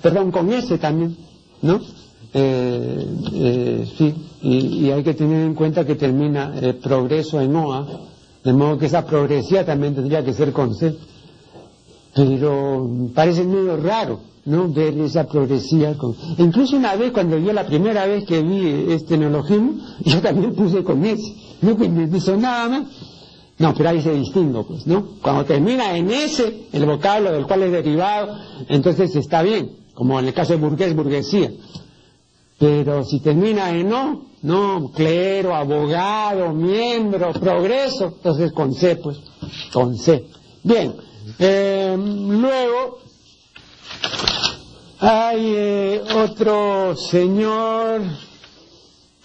[0.04, 1.18] perdón, con S también,
[1.64, 1.82] ¿no?
[2.36, 7.88] Eh, eh, sí, y, hay que tener en cuenta que termina progreso en OA,
[8.44, 10.96] de modo que esa progresía también tendría que ser con C.
[12.18, 14.68] Pero parece medio raro, ¿no?
[14.70, 15.96] Ver esa progresía.
[16.40, 20.84] Incluso una vez, cuando yo la primera vez que vi este neologismo, yo también puse
[20.84, 21.22] con S.
[21.62, 22.88] No me hizo nada más.
[23.60, 25.14] No, pero ahí se distingo, pues, ¿no?
[25.22, 28.36] Cuando termina en S, el vocablo del cual es derivado,
[28.68, 31.52] entonces está bien, como en el caso de burgués, burguesía.
[32.60, 39.18] Pero si termina en no, no, clero, abogado, miembro, progreso, entonces con C, pues,
[39.74, 40.28] con C.
[40.64, 40.94] Bien,
[41.40, 43.00] eh, luego
[45.00, 48.02] hay eh, otro señor,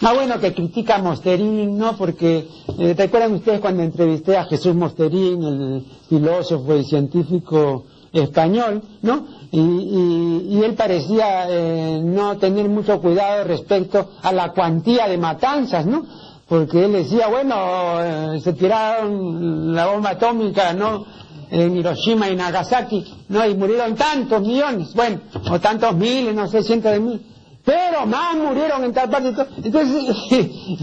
[0.01, 1.97] ah bueno, que critica a Mosterín, ¿no?
[1.97, 2.47] Porque,
[2.79, 9.27] eh, ¿recuerdan ustedes cuando entrevisté a Jesús Mosterín, el filósofo y científico español, ¿no?
[9.51, 16.05] Y, él parecía eh, no tener mucho cuidado respecto a la cuantía de matanzas, ¿no?
[16.47, 17.55] Porque él decía, bueno,
[18.01, 21.05] eh, se tiraron la bomba atómica, ¿no?
[21.53, 23.47] En Hiroshima y Nagasaki, ¿no?
[23.47, 27.33] Y murieron tantos millones, bueno, o tantos miles, no sé, cientos de miles
[27.65, 29.35] pero más murieron en tal parte.
[29.63, 30.17] Entonces,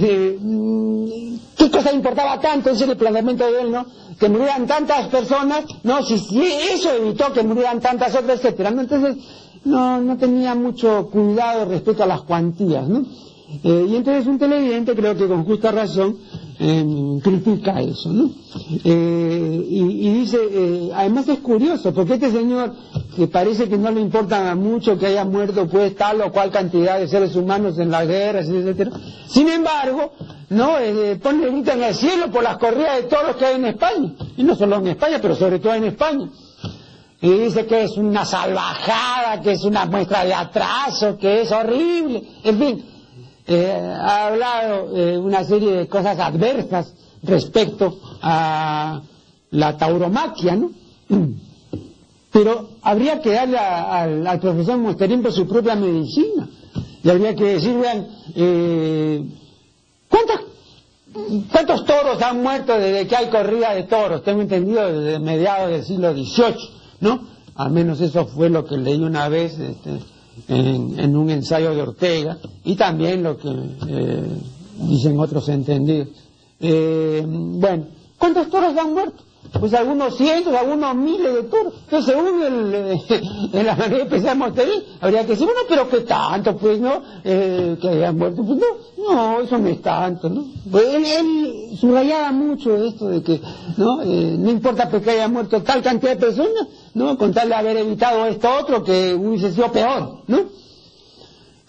[1.57, 2.69] ¿qué cosa importaba tanto?
[2.69, 3.85] Ese es planteamiento de él, ¿no?
[4.19, 6.01] Que murieran tantas personas, ¿no?
[6.03, 6.15] Si,
[6.71, 8.69] eso evitó que murieran tantas otras, etcétera.
[8.69, 9.17] Entonces,
[9.65, 13.05] no, no tenía mucho cuidado respecto a las cuantías, ¿no?
[13.63, 16.17] Eh, y entonces un televidente, creo que con justa razón,
[16.59, 18.29] eh, critica eso, ¿no?
[18.83, 22.73] Eh, y, dice, además es curioso, porque este señor,
[23.15, 26.99] que parece que no le importa mucho que haya muerto pues tal o cual cantidad
[26.99, 28.91] de seres humanos en las guerras, etcétera,
[29.27, 30.11] sin embargo,
[30.49, 30.73] no
[31.21, 34.43] pone el en el cielo por las corridas de toros que hay en España, y
[34.43, 36.29] no solo en España, pero sobre todo en España.
[37.21, 42.23] Y dice que es una salvajada, que es una muestra de atraso, que es horrible,
[42.43, 42.85] en fin,
[43.49, 46.93] eh, ha hablado eh, una serie de cosas adversas
[47.23, 49.01] respecto a
[49.51, 50.71] la tauromaquia, ¿no?
[52.31, 56.47] Pero habría que darle al profesor Mosterín por su propia medicina.
[57.03, 59.25] Y habría que decir, vean, eh,
[61.51, 64.23] ¿cuántos toros han muerto desde que hay corrida de toros?
[64.23, 66.69] Tengo entendido desde mediados del siglo XVIII,
[66.99, 67.21] ¿no?
[67.55, 69.57] Al menos eso fue lo que leí una vez.
[69.57, 69.99] Este,
[70.47, 73.49] en, un ensayo de Ortega y también lo que
[73.87, 74.41] eh,
[74.87, 76.09] dicen otros entendidos.
[76.59, 77.85] Eh, bueno,
[78.17, 79.23] ¿cuántos toros han muerto?
[79.57, 81.73] Pues algunos cientos, algunos miles de toros.
[81.85, 83.21] Entonces, según el, eh,
[83.53, 86.57] en la manera de pensar Monterí, habría que decir, bueno, pero ¿qué tanto?
[86.57, 87.01] Pues, ¿no?
[87.23, 88.43] Eh, que hayan muerto.
[88.43, 90.45] Pues no, no, eso no es tanto, ¿no?
[90.69, 93.41] Pues él, subrayaba mucho esto de que,
[93.77, 94.03] ¿no?
[94.03, 97.17] No importa que haya muerto tal cantidad de personas, ¿no?
[97.17, 100.59] Con tal de haber evitado esto otro que hubiese sido peor, ¿no?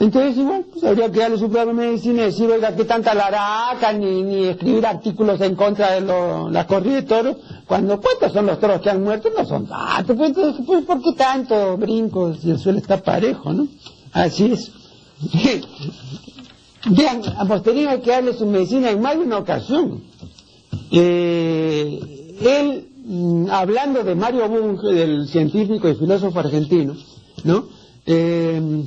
[0.01, 3.93] Entonces, igual, pues habría que darle su de medicina y decir, oiga, qué tanta laraca,
[3.93, 8.59] ni, ni escribir artículos en contra de la corrida de toros, cuando cuántos son los
[8.59, 10.33] toros que han muerto, no son tantos, pues,
[10.67, 13.69] pues, ¿por qué tanto brinco si el suelo está parejo, no?
[14.13, 14.73] Así es.
[16.87, 20.03] Vean, a posteriori hay que darle su medicina en más de una ocasión.
[20.91, 22.89] Eh, él,
[23.51, 26.95] hablando de Mario Bunge, del científico y filósofo argentino,
[27.45, 27.65] ¿no?
[28.07, 28.83] Eh,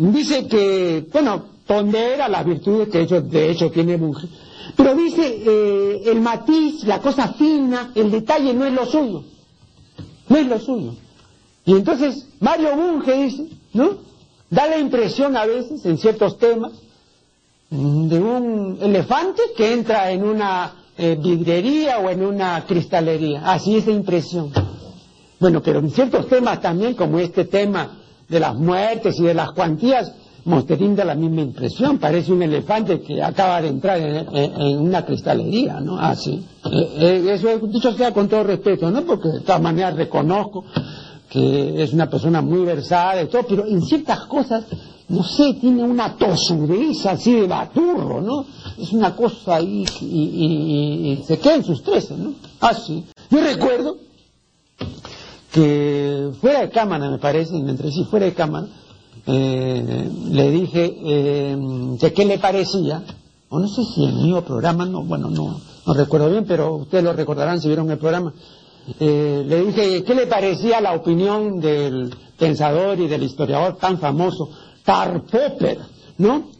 [0.00, 4.26] Dice que, bueno, pondera las virtudes que hecho, de hecho tiene Bunge,
[4.74, 9.24] pero dice eh, el matiz, la cosa fina, el detalle no es lo suyo,
[10.26, 10.94] no es lo suyo.
[11.66, 13.98] Y entonces Mario Bunge dice, ¿no?
[14.48, 16.72] Da la impresión a veces en ciertos temas
[17.68, 23.50] de un elefante que entra en una eh, vidrería o en una cristalería.
[23.50, 24.50] Así es la impresión.
[25.38, 27.96] Bueno, pero en ciertos temas también, como este tema
[28.28, 30.12] de las muertes y de las cuantías,
[30.44, 35.80] Mosterín da la misma impresión, parece un elefante que acaba de entrar en, una cristalería,
[35.80, 35.98] ¿no?
[35.98, 36.44] Ah, sí.
[36.64, 39.02] Eh, eh, eso dicho sea con todo respeto, ¿no?
[39.02, 40.64] Porque de todas maneras reconozco
[41.30, 44.64] que es una persona muy versada y todo, pero en ciertas cosas,
[45.10, 48.46] no sé, tiene una tosudez así de baturro, ¿no?
[48.78, 52.32] Es una cosa ahí y, se queda en sus treces, ¿no?
[52.60, 53.04] Ah, sí.
[53.28, 53.96] Yo recuerdo
[55.52, 58.68] que fuera de cámara, me parece, entre sí fuera de cámara,
[59.26, 61.58] eh, le dije eh,
[62.00, 63.02] que qué le parecía,
[63.48, 67.02] o no sé si el mío programa, no, bueno, no, no recuerdo bien, pero ustedes
[67.02, 68.32] lo recordarán si vieron el programa,
[68.98, 74.50] eh, le dije qué le parecía la opinión del pensador y del historiador tan famoso,
[74.90, 75.78] Karl Popper,
[76.18, 76.50] ¿no?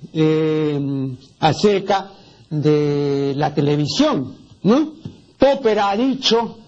[1.40, 2.12] acerca
[2.48, 4.92] de la televisión, ¿no?
[5.36, 6.58] Popper ha dicho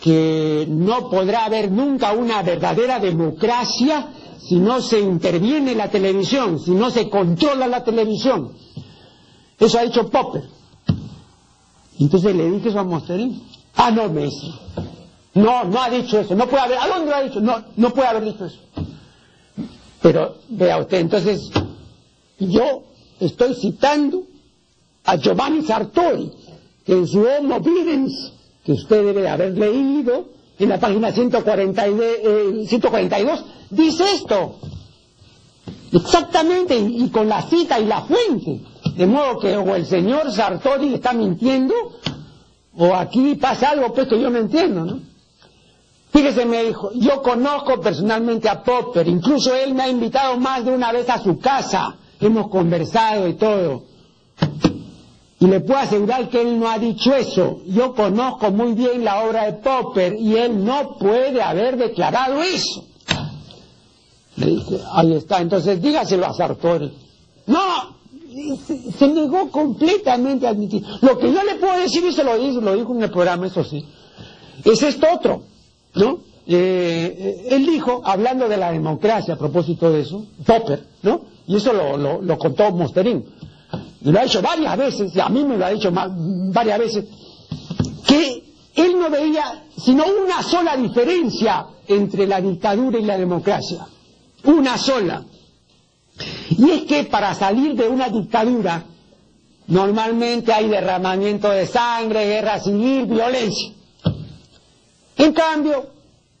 [0.00, 4.06] que no podrá haber nunca una verdadera democracia
[4.38, 8.52] si no se interviene la televisión, si no se controla la televisión.
[9.58, 10.44] Eso ha dicho Popper.
[11.98, 13.42] Entonces le dije eso a Mosterín.
[13.74, 14.54] Ah, no, Messi.
[15.34, 16.36] No, no ha dicho eso.
[16.36, 16.78] No puede haber.
[16.78, 17.40] ¿A dónde lo ha dicho?
[17.40, 18.58] No, no puede haber dicho eso.
[20.00, 21.50] Pero vea usted, entonces
[22.38, 22.82] yo
[23.20, 24.24] estoy citando
[25.04, 26.30] a Giovanni Sartori,
[26.84, 28.32] que en su Homo Videns
[28.64, 30.26] que usted debe haber leído
[30.58, 34.56] en la página 142, 142 eh, dice esto.
[35.92, 38.60] Exactamente, y, con la cita y la fuente.
[38.94, 41.74] De modo que o el señor Sartori está mintiendo,
[42.76, 45.00] o aquí pasa algo pues que yo no entiendo, ¿no?
[46.12, 50.72] Fíjese, me dijo, yo conozco personalmente a Popper, incluso él me ha invitado más de
[50.72, 53.84] una vez a su casa, hemos conversado y todo.
[55.40, 57.60] Y le puedo asegurar que él no ha dicho eso.
[57.66, 62.84] Yo conozco muy bien la obra de Popper y él no puede haber declarado eso.
[64.36, 66.92] Le dice, ahí está, entonces dígaselo a Sartori.
[67.46, 67.96] No,
[68.98, 70.82] se, negó completamente a admitir.
[71.02, 73.46] Lo que yo le puedo decir, y se lo dijo, lo dijo en el programa,
[73.46, 73.84] eso sí,
[74.64, 75.42] es esto otro,
[75.94, 76.20] ¿no?
[76.46, 81.20] Eh, eh, él dijo, hablando de la democracia a propósito de eso, Popper, ¿no?
[81.46, 83.24] Y eso lo, lo, contó Mosterín
[84.00, 87.04] y lo ha hecho varias veces, y a mí me lo ha dicho varias veces,
[88.06, 88.44] que
[88.76, 93.86] él no veía sino una sola diferencia entre la dictadura y la democracia.
[94.44, 95.24] Una sola.
[96.50, 98.84] Y es que para salir de una dictadura
[99.68, 103.72] normalmente hay derramamiento de sangre, guerra civil, violencia.
[105.18, 105.86] En cambio,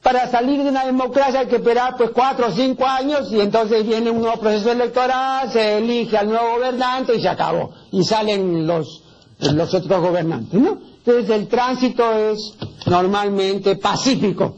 [0.02, 3.86] para salir de una democracia hay que esperar pues cuatro o cinco años y entonces
[3.86, 7.72] viene un nuevo proceso electoral, se elige al nuevo gobernante y se acabó.
[7.90, 9.02] Y salen los,
[9.40, 10.78] los otros gobernantes, ¿no?
[10.98, 12.54] Entonces el tránsito es
[12.86, 14.56] normalmente pacífico.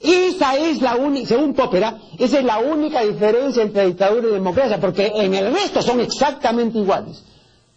[0.00, 4.78] Esa es la única, según Popera, esa es la única diferencia entre dictadura y democracia,
[4.78, 7.22] porque en el resto son exactamente iguales.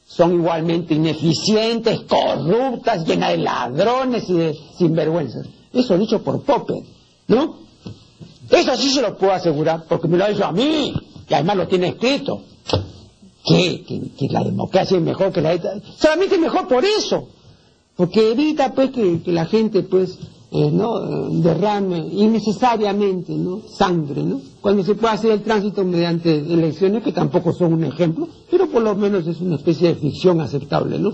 [0.05, 5.47] Son igualmente ineficientes, corruptas, llenas de ladrones y de sinvergüenzas.
[5.73, 6.83] Eso dicho por Popper.
[7.27, 7.67] ¿No?
[8.49, 10.93] Eso sí se lo puedo asegurar, porque me lo ha dicho a mí,
[11.29, 12.41] y además lo tiene escrito.
[13.45, 15.57] Que, que, la democracia es mejor que la
[15.97, 17.29] solamente es mejor por eso,
[17.95, 20.17] porque evita pues que, la gente pues
[20.51, 24.41] eh, no derrame innecesariamente no sangre, ¿no?
[24.59, 28.81] Cuando se puede hacer el tránsito mediante elecciones que tampoco son un ejemplo, pero por
[28.81, 31.13] lo menos es una especie de ficción aceptable, ¿no?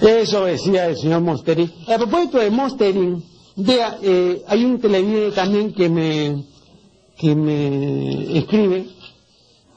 [0.00, 1.70] Eso decía el señor Mosterín.
[1.86, 3.22] A propósito de Mosterín,
[3.56, 6.44] vea, eh, hay un televidente también que me,
[7.16, 8.86] que me escribe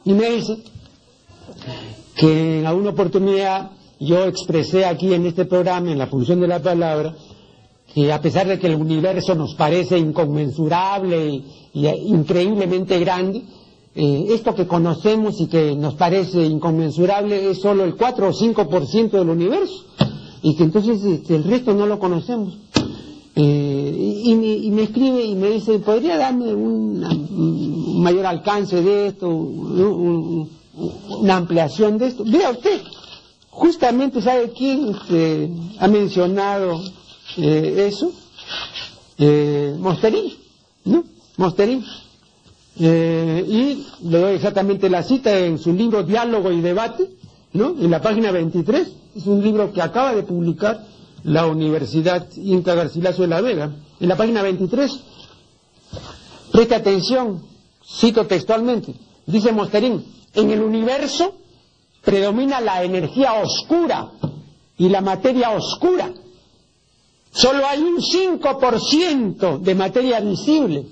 [0.04, 0.58] y me dice
[2.16, 6.62] que en alguna oportunidad yo expresé aquí en este programa, en la función de la
[6.62, 7.16] palabra,
[7.94, 13.44] que a pesar de que el universo nos parece inconmensurable y, increíblemente grande,
[13.96, 19.12] eh, esto que conocemos y que nos parece inconmensurable es solo el 4 o 5%
[19.12, 19.86] del universo
[20.42, 22.58] y que entonces este, el resto no lo conocemos.
[23.38, 31.36] Eh, y, me, escribe y me dice, ¿podría darme un mayor alcance de esto, una
[31.36, 32.24] ampliación de esto?
[32.26, 32.82] Vea usted,
[33.50, 36.82] justamente sabe quién este, ha mencionado
[37.38, 38.12] eh, eso,
[39.18, 40.34] eh, Mosterín,
[40.86, 41.04] ¿no?
[41.38, 41.84] Mosterín.
[42.78, 47.10] Eh, y le doy exactamente la cita en su libro Diálogo y Debate,
[47.54, 47.76] ¿no?
[47.80, 50.86] En la página 23, es un libro que acaba de publicar
[51.26, 53.72] la Universidad Inca Garcilaso de la Vega.
[54.00, 54.92] En la página 23,
[56.52, 57.44] preste atención,
[57.84, 58.94] cito textualmente,
[59.26, 61.36] dice Mosterín, en el universo
[62.04, 64.12] predomina la energía oscura
[64.78, 66.14] y la materia oscura.
[67.32, 70.86] Solo hay un 5% de materia visible.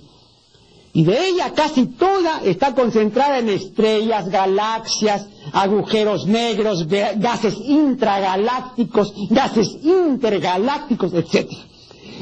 [0.93, 9.77] Y de ella casi toda está concentrada en estrellas, galaxias, agujeros negros, gases intragalácticos, gases
[9.83, 11.49] intergalácticos, etc.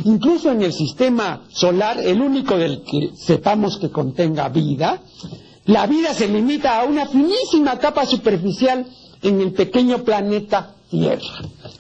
[0.06, 5.02] Incluso en el sistema solar, el único del que sepamos que contenga vida,
[5.66, 8.86] la vida se limita a una finísima capa superficial
[9.22, 11.22] en el pequeño planeta Tierra.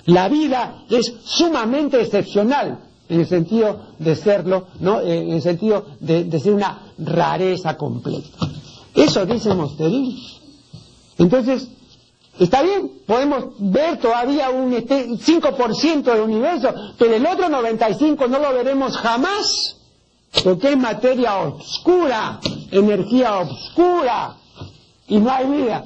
[0.05, 2.79] La vida es sumamente excepcional
[3.09, 5.01] en el sentido de serlo, ¿no?
[5.01, 8.47] en el sentido de, ser una rareza completa.
[8.95, 10.17] Eso dice Mosterín.
[11.21, 11.67] Entonces,
[12.39, 18.53] está bien, podemos ver todavía un 5% del universo, pero el otro 95% no lo
[18.53, 19.77] veremos jamás,
[20.43, 22.39] porque es materia oscura,
[22.71, 24.35] energía oscura,
[25.07, 25.85] y no hay vida.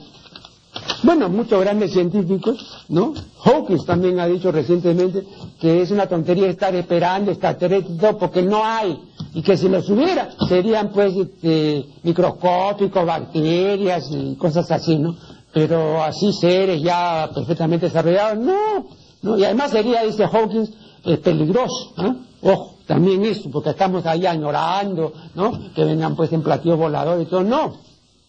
[1.04, 3.14] Bueno, muchos grandes científicos, ¿no?
[3.44, 5.26] Hawkins también ha dicho recientemente
[5.60, 8.99] que es una tontería estar esperando extraterrestres porque no hay,
[9.34, 15.16] y que si los hubiera serían pues este, microscópicos, bacterias y cosas así, ¿no?
[15.53, 18.88] Pero así seres ya perfectamente desarrollados, no,
[19.22, 20.72] no, y además sería, dice Hawkins,
[21.06, 22.18] eh, peligroso, ¿no?
[22.41, 25.74] Ojo, también eso, porque estamos ahí añorando, ¿no?
[25.74, 27.78] Que vengan pues en platillos voladores y todo, no.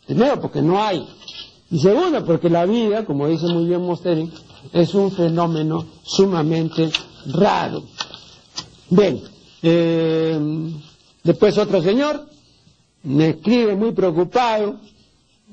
[0.07, 1.07] Primero, porque no hay.
[1.71, 4.31] Y segundo, porque la vida, como dice muy bien Mosteri,
[4.73, 6.91] es un fenómeno sumamente
[7.33, 7.83] raro.
[8.91, 9.21] Bien,
[9.63, 10.39] eh,
[11.23, 12.27] después otro señor
[13.03, 14.77] me escribe muy preocupado,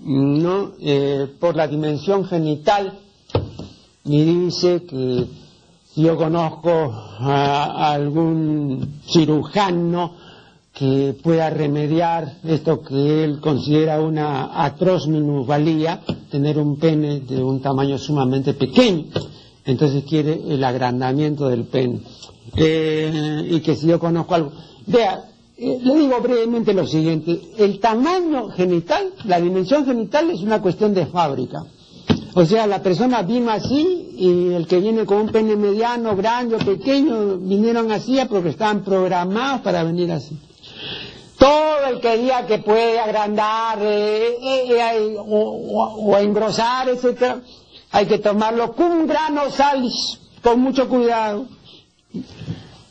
[0.04, 0.72] ¿no?
[0.80, 3.00] Eh, por la dimensión genital
[4.06, 5.28] y dice que
[5.96, 10.16] yo conozco a algún cirujano
[10.74, 16.02] que pueda remediar esto que él considera una atroz minusvalía,
[16.32, 19.06] tener un pene de un tamaño sumamente pequeño.
[19.66, 22.02] Entonces quiere el agrandamiento del pene.
[22.56, 24.52] Eh, y que si yo conozco algo.
[24.88, 27.40] Vea, eh, le digo brevemente lo siguiente.
[27.58, 31.64] El tamaño genital, la dimensión genital es una cuestión de fábrica.
[32.36, 36.56] O sea, la persona vino así y el que viene con un pene mediano, grande
[36.56, 40.36] o pequeño, vinieron así porque estaban programados para venir así.
[41.38, 47.42] Todo el que diga que puede agrandar eh, eh, eh, o, engrosar, etcétera,
[47.94, 51.46] hay que tomarlo con grano salis, con mucho cuidado,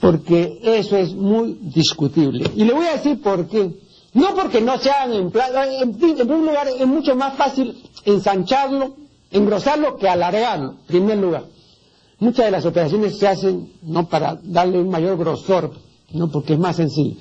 [0.00, 2.48] porque eso es muy discutible.
[2.54, 3.80] Y le voy a decir por qué.
[4.14, 8.94] No porque no sean empleados, en, primer lugar es mucho más fácil ensancharlo,
[9.32, 11.46] engrosarlo que alargarlo, en primer lugar.
[12.20, 15.72] Muchas de las operaciones se hacen no para darle un mayor grosor,
[16.12, 17.16] no porque es más sencillo.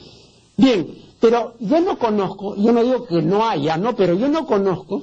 [0.56, 0.88] Bien,
[1.20, 5.02] pero yo no conozco, yo no digo que no haya, no, pero yo no conozco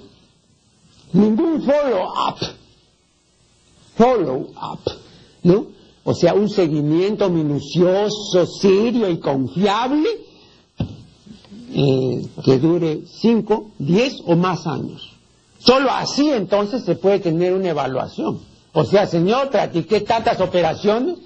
[1.13, 2.37] ningún follow-up,
[3.99, 4.81] follow-up,
[5.43, 5.67] ¿no?
[6.05, 10.09] O sea, un seguimiento minucioso, serio y confiable
[11.75, 15.11] eh, que dure 5, 10 o más años.
[15.59, 18.41] Solo así entonces se puede tener una evaluación.
[18.73, 21.19] O sea, señor, practiqué tantas operaciones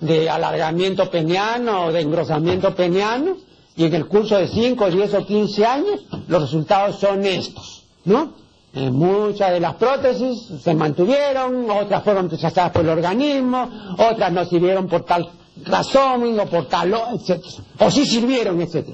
[0.00, 3.36] de alargamiento peniano o de engrosamiento peniano
[3.76, 8.32] y en el curso de 5, 10 o 15 años los resultados son estos, ¿no?
[8.78, 14.44] Eh, muchas de las prótesis se mantuvieron, otras fueron rechazadas por el organismo, otras no
[14.44, 15.30] sirvieron por tal
[15.64, 17.42] razón o por tal, etc.
[17.78, 18.88] O sí sirvieron, etc.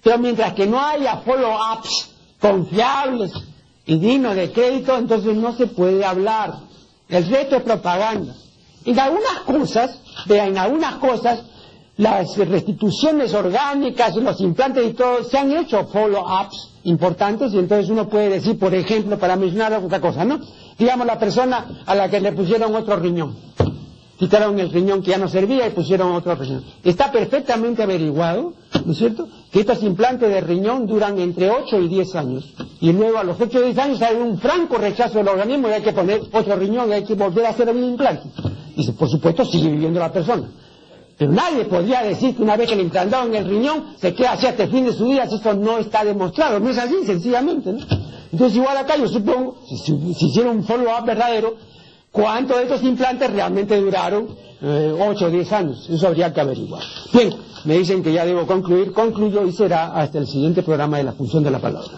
[0.00, 3.32] Pero mientras que no haya follow-ups confiables
[3.84, 6.60] y dignos de crédito, entonces no se puede hablar.
[7.08, 8.32] El resto es propaganda.
[8.84, 9.98] en algunas cosas,
[10.28, 11.42] en algunas cosas,
[11.96, 18.08] las restituciones orgánicas, los implantes y todo, se han hecho follow-ups importantes y entonces uno
[18.08, 20.40] puede decir, por ejemplo, para mencionar otra cosa, ¿no?
[20.78, 23.34] Digamos la persona a la que le pusieron otro riñón.
[24.18, 26.64] Quitaron el riñón que ya no servía y pusieron otro riñón.
[26.82, 31.88] Está perfectamente averiguado, ¿no es cierto?, que estos implantes de riñón duran entre 8 y
[31.88, 32.54] 10 años.
[32.80, 35.72] Y luego a los 8 o 10 años hay un franco rechazo del organismo y
[35.72, 38.28] hay que poner otro riñón y hay que volver a hacer un implante.
[38.76, 40.44] Y por supuesto sigue viviendo la persona.
[41.18, 44.46] Pero nadie podría decir que una vez que le implantaron el riñón se queda así
[44.46, 46.60] hasta el fin de su vida si eso no está demostrado.
[46.60, 47.72] No es así, sencillamente.
[47.72, 47.78] ¿no?
[48.32, 49.76] Entonces igual acá yo supongo, si,
[50.14, 51.56] si hicieron un follow-up verdadero,
[52.12, 54.28] ¿cuántos de estos implantes realmente duraron
[54.60, 55.88] eh, 8 o 10 años?
[55.88, 56.82] Eso habría que averiguar.
[57.14, 57.30] Bien,
[57.64, 61.12] me dicen que ya debo concluir, concluyo y será hasta el siguiente programa de la
[61.12, 61.92] función de la palabra.